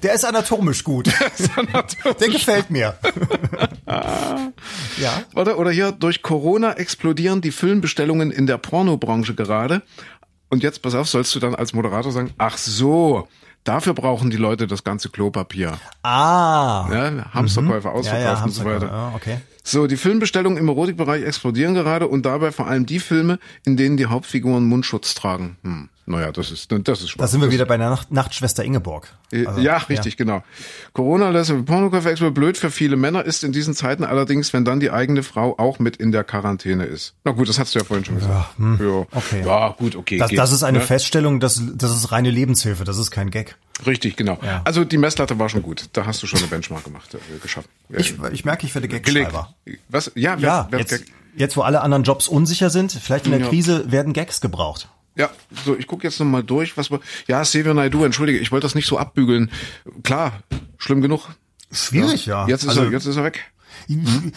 [0.04, 1.08] Der ist anatomisch gut.
[1.08, 2.98] Der, ist anatomisch Der gefällt mir.
[4.98, 5.24] ja.
[5.36, 9.82] Oder, oder hier, durch Corona explodieren die Filmbestellungen in der Pornobranche gerade.
[10.50, 13.28] Und jetzt, pass auf, sollst du dann als Moderator sagen, ach so,
[13.70, 15.78] Dafür brauchen die Leute das ganze Klopapier.
[16.02, 16.90] Ah.
[16.92, 17.96] Ja, Hamsterkäufer mhm.
[17.98, 18.88] ausverkauft ja, ja, und so weiter.
[18.88, 19.38] Ja, okay.
[19.64, 23.96] So, die Filmbestellungen im Erotikbereich explodieren gerade und dabei vor allem die Filme, in denen
[23.96, 25.58] die Hauptfiguren Mundschutz tragen.
[25.62, 25.90] Hm.
[26.10, 27.24] Naja, das ist, das ist spannend.
[27.24, 29.14] Da sind wir wieder bei der Nacht Nachtschwester Ingeborg.
[29.32, 30.18] Äh, also, ja, richtig, ja.
[30.18, 30.44] genau.
[30.94, 32.34] Corona lässt explodieren.
[32.34, 35.78] Blöd für viele Männer ist in diesen Zeiten allerdings, wenn dann die eigene Frau auch
[35.78, 37.14] mit in der Quarantäne ist.
[37.26, 38.34] Na gut, das hast du ja vorhin schon gesagt.
[38.34, 38.80] Ja, hm.
[38.82, 39.06] ja.
[39.12, 39.44] okay.
[39.46, 40.18] Ja, gut, okay.
[40.18, 40.84] Das, das ist eine ne?
[40.84, 43.56] Feststellung, das, das ist reine Lebenshilfe, das ist kein Gag.
[43.86, 44.40] Richtig, genau.
[44.42, 44.62] Ja.
[44.66, 45.90] Also die Messlatte war schon gut.
[45.94, 47.70] Da hast du schon eine Benchmark gemacht, äh, geschaffen.
[47.90, 49.54] Ich, ich merke, ich werde Gagschreiber.
[49.90, 50.12] Was?
[50.16, 51.04] Ja, ja wer, wer jetzt,
[51.36, 53.48] jetzt, wo alle anderen Jobs unsicher sind, vielleicht in der.
[53.48, 54.90] Krise werden Gags gebraucht.
[55.20, 55.30] Ja,
[55.66, 57.02] so, ich gucke jetzt nochmal durch, was wir.
[57.28, 59.52] Ja, Xavier Naidu, entschuldige, ich wollte das nicht so abbügeln.
[60.02, 60.40] Klar,
[60.78, 61.28] schlimm genug.
[61.72, 62.44] Schwierig, ja.
[62.44, 62.48] ja.
[62.48, 63.52] Jetzt ist also, er, jetzt ist er weg.
[63.90, 64.32] Mhm.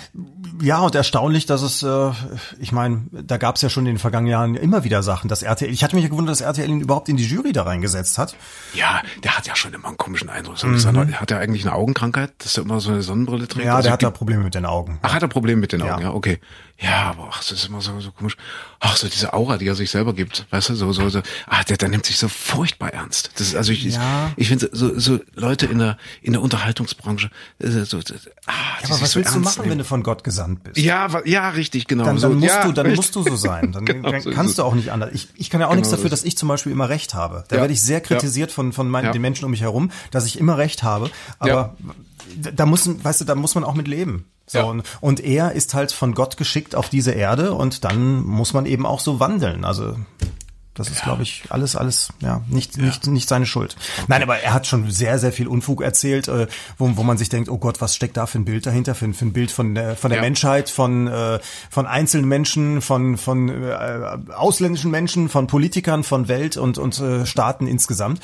[0.61, 2.11] Ja, und erstaunlich, dass es, äh,
[2.59, 5.43] ich meine, da gab es ja schon in den vergangenen Jahren immer wieder Sachen, dass
[5.43, 8.19] RTL, ich hatte mich ja gewundert, dass RTL ihn überhaupt in die Jury da reingesetzt
[8.19, 8.35] hat.
[8.75, 10.63] Ja, der hat ja schon immer einen komischen Eindruck.
[10.65, 11.21] Mhm.
[11.21, 13.67] Hat er eigentlich eine Augenkrankheit, dass er immer so eine Sonnenbrille trägt?
[13.67, 14.99] Ja, der also, hat da Probleme mit den Augen.
[15.03, 16.41] Ach, hat er Probleme mit den Augen, ja, ja okay.
[16.79, 18.37] Ja, aber ach, das ist immer so, so komisch.
[18.81, 21.23] Ach, so diese Aura, die er sich selber gibt, weißt du, so, so, so.
[21.47, 23.31] Ah, der, der nimmt sich so furchtbar ernst.
[23.37, 24.33] Das ist, also ich, ja.
[24.37, 28.15] ich, ich finde so, so Leute in der, in der Unterhaltungsbranche, äh, so, so
[28.47, 29.71] ah, ja, aber was willst so du machen, nehmen.
[29.71, 30.79] wenn du von Gott gesandt bist?
[30.79, 32.05] Ja, ja, richtig, genau.
[32.05, 32.97] Dann, dann so, musst ja, du, dann richtig.
[32.97, 33.71] musst du so sein.
[33.71, 35.11] Dann, genau, dann kannst du auch nicht anders.
[35.13, 37.45] Ich, ich kann ja auch genau nichts dafür, dass ich zum Beispiel immer Recht habe.
[37.49, 37.63] Da ja.
[37.63, 40.59] werde ich sehr kritisiert von, von meinen, den Menschen um mich herum, dass ich immer
[40.59, 41.11] Recht habe.
[41.39, 41.77] Aber
[42.37, 44.27] da muss, weißt du, da muss man auch mit leben.
[44.53, 44.65] So, ja.
[44.65, 48.67] und, und er ist halt von Gott geschickt auf diese Erde und dann muss man
[48.67, 49.65] eben auch so wandeln.
[49.65, 49.97] Also
[50.75, 51.05] das ist, ja.
[51.05, 52.85] glaube ich, alles, alles, ja, nicht, ja.
[52.85, 53.77] nicht, nicht seine Schuld.
[54.09, 56.47] Nein, aber er hat schon sehr, sehr viel Unfug erzählt, äh,
[56.77, 59.13] wo, wo man sich denkt, oh Gott, was steckt da für ein Bild dahinter, für,
[59.13, 60.23] für ein Bild von der, von der ja.
[60.23, 61.41] Menschheit, von, äh,
[61.71, 67.27] von einzelnen Menschen, von, von äh, ausländischen Menschen, von Politikern, von Welt und, und äh,
[67.27, 68.21] Staaten insgesamt.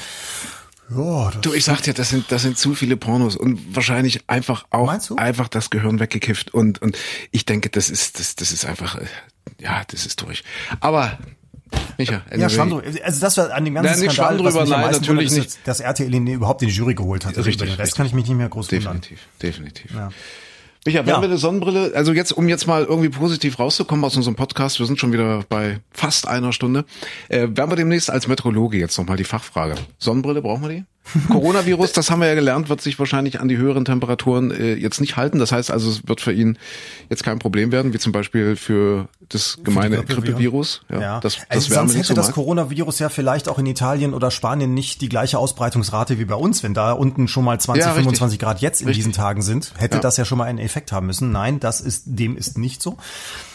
[0.90, 4.64] Ja, du, ich sag dir, das sind, das sind zu viele Pornos und wahrscheinlich einfach
[4.70, 6.96] auch einfach das Gehirn weggekifft und, und
[7.30, 9.04] ich denke, das ist, das, das ist einfach, äh,
[9.60, 10.44] ja, das ist durch.
[10.80, 11.18] Aber
[11.98, 12.40] Micha, anyway.
[12.40, 15.46] Ja, Schwamm Also das war an dem ganzen nein, Skandal, drüber, was nein, natürlich wundert,
[15.46, 15.58] nicht.
[15.66, 17.36] dass RTL ihn überhaupt in die Jury geholt hat.
[17.36, 17.96] Also richtig, über den Rest richtig.
[17.96, 19.20] kann ich mich nicht mehr groß definitiv, wundern.
[19.42, 19.94] Definitiv, definitiv.
[19.94, 20.10] Ja.
[20.88, 21.20] Micha, wenn ja.
[21.20, 24.86] wir eine Sonnenbrille, also jetzt, um jetzt mal irgendwie positiv rauszukommen aus unserem Podcast, wir
[24.86, 26.86] sind schon wieder bei fast einer Stunde,
[27.28, 29.74] äh, werden wir demnächst als Metrologe jetzt nochmal die Fachfrage.
[29.98, 30.84] Sonnenbrille, brauchen wir die?
[31.28, 35.00] Coronavirus, das haben wir ja gelernt, wird sich wahrscheinlich an die höheren Temperaturen äh, jetzt
[35.00, 35.38] nicht halten.
[35.38, 36.58] Das heißt also, es wird für ihn
[37.08, 40.82] jetzt kein Problem werden, wie zum Beispiel für das gemeine Grippevirus.
[40.90, 41.20] Ja, ja.
[41.20, 44.74] Das, das also sonst hätte so das Coronavirus ja vielleicht auch in Italien oder Spanien
[44.74, 46.62] nicht die gleiche Ausbreitungsrate wie bei uns.
[46.62, 49.04] Wenn da unten schon mal 20, ja, 25 Grad jetzt in richtig.
[49.04, 50.00] diesen Tagen sind, hätte ja.
[50.00, 51.32] das ja schon mal einen Effekt haben müssen.
[51.32, 52.96] Nein, das ist, dem ist nicht so.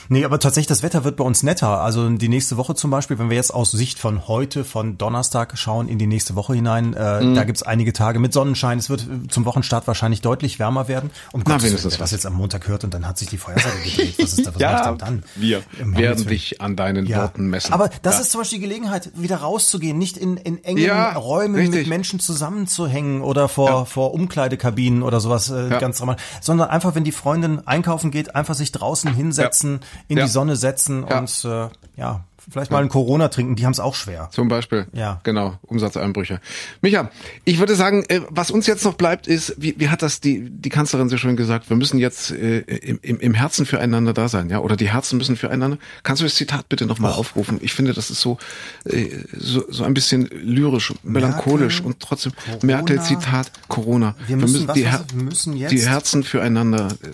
[0.10, 1.82] Nee, aber tatsächlich, das Wetter wird bei uns netter.
[1.82, 5.58] Also die nächste Woche zum Beispiel, wenn wir jetzt aus Sicht von heute, von Donnerstag
[5.58, 7.36] schauen in die nächste Woche hinein, äh, mhm.
[7.36, 8.80] da gibt's einige Tage mit Sonnenschein.
[8.80, 11.10] Es wird äh, zum Wochenstart wahrscheinlich deutlich wärmer werden.
[11.34, 13.78] Na, Gottes Willen, wer das jetzt am Montag hört und dann hat sich die Feuerseite
[13.84, 14.16] gedreht.
[14.20, 15.24] Was ist da, was ja, ich dann?
[15.36, 17.22] Wir werden dich an deinen ja.
[17.22, 17.74] Worten messen.
[17.74, 18.22] Aber das ja.
[18.22, 21.82] ist zum Beispiel die Gelegenheit, wieder rauszugehen, nicht in, in engen ja, Räumen richtig.
[21.82, 27.04] mit Menschen zusammenzuhängen oder vor, vor Umkleidekabinen oder sowas äh, ganz dramatisch, sondern einfach, wenn
[27.04, 32.24] die Freundin einkaufen geht, einfach sich draußen hinsetzen, in die Sonne setzen und äh, ja,
[32.50, 34.30] Vielleicht mal ein Corona trinken, die haben es auch schwer.
[34.32, 34.88] Zum Beispiel.
[34.92, 35.22] Ja.
[35.24, 36.42] Genau, Umsatzeinbrüche.
[36.82, 37.10] Micha,
[37.46, 40.50] ich würde sagen, äh, was uns jetzt noch bleibt, ist, wie, wie hat das die,
[40.50, 44.50] die Kanzlerin so schön gesagt, wir müssen jetzt äh, im, im Herzen füreinander da sein,
[44.50, 44.60] ja?
[44.60, 45.78] Oder die Herzen müssen füreinander.
[46.04, 47.60] Kannst du das Zitat bitte nochmal aufrufen?
[47.62, 48.38] Ich finde, das ist so,
[48.86, 54.16] äh, so, so ein bisschen lyrisch, melancholisch Merkel, und trotzdem Merkel-Zitat Corona.
[54.28, 57.08] Wir müssen, wir müssen, die, wir müssen jetzt die Herzen füreinander äh,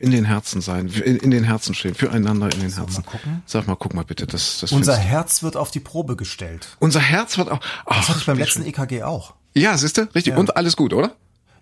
[0.00, 3.02] in den Herzen sein, in, in den Herzen stehen, füreinander in den Herzen.
[3.04, 3.42] Mal gucken?
[3.46, 6.68] Sag mal, guck mal bitte, das, das Unser Herz wird auf die Probe gestellt.
[6.78, 7.60] Unser Herz wird auch.
[7.86, 8.68] Ach, das hatte ich beim letzten schön.
[8.68, 9.34] EKG auch.
[9.54, 10.34] Ja, siehste, richtig.
[10.34, 10.38] Ja.
[10.38, 11.12] Und alles gut, oder?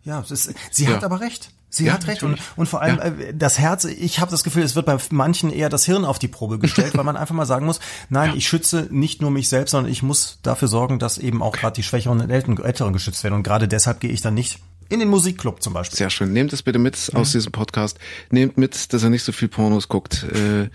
[0.05, 0.93] Ja, ist, sie ja.
[0.93, 1.51] hat aber recht.
[1.69, 2.23] Sie ja, hat recht.
[2.23, 3.05] Und, und vor allem ja.
[3.05, 6.19] Äh, das Herz, ich habe das Gefühl, es wird bei manchen eher das Hirn auf
[6.19, 9.49] die Probe gestellt, weil man einfach mal sagen muss, nein, ich schütze nicht nur mich
[9.49, 13.25] selbst, sondern ich muss dafür sorgen, dass eben auch gerade die Schwächeren und Älteren geschützt
[13.25, 13.35] werden.
[13.35, 15.97] Und gerade deshalb gehe ich dann nicht in den Musikclub zum Beispiel.
[15.97, 16.33] Sehr schön.
[16.33, 17.21] Nehmt es bitte mit mhm.
[17.21, 17.99] aus diesem Podcast.
[18.31, 20.25] Nehmt mit, dass er nicht so viel Pornos guckt.
[20.25, 20.69] Äh,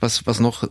[0.00, 0.64] was, was noch?
[0.64, 0.68] Äh,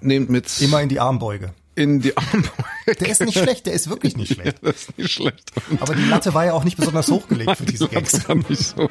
[0.00, 0.60] nehmt mit.
[0.60, 2.50] Immer in die Armbeuge in die Armbeuge.
[3.00, 4.58] Der ist nicht schlecht, der ist wirklich nicht schlecht.
[4.62, 5.52] Ja, das ist nicht schlecht.
[5.70, 8.28] Und Aber die Latte war ja auch nicht besonders hochgelegt für diese Gags.
[8.28, 8.88] War nicht so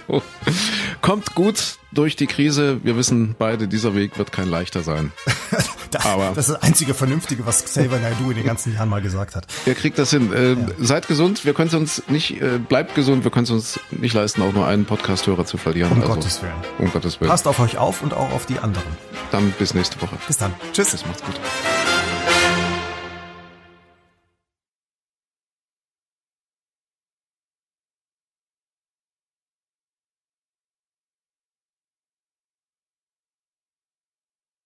[1.01, 2.79] Kommt gut durch die Krise.
[2.83, 5.11] Wir wissen beide, dieser Weg wird kein leichter sein.
[5.91, 9.01] das, Aber das ist das einzige Vernünftige, was Xavier Naidoo in den ganzen Jahren mal
[9.01, 9.47] gesagt hat.
[9.65, 10.31] Er kriegt das hin.
[10.31, 10.57] Äh, ja.
[10.79, 11.43] Seid gesund.
[11.43, 13.25] Wir können es uns nicht, äh, bleibt gesund.
[13.25, 15.91] Wir können es uns nicht leisten, auch nur einen Podcast-Hörer zu verlieren.
[15.91, 16.53] Um also, Gottes Willen.
[16.77, 17.29] Um Gottes Willen.
[17.29, 18.87] Passt auf euch auf und auch auf die anderen.
[19.31, 20.17] Dann bis nächste Woche.
[20.27, 20.53] Bis dann.
[20.71, 20.91] Tschüss.
[20.91, 21.35] Das macht's gut.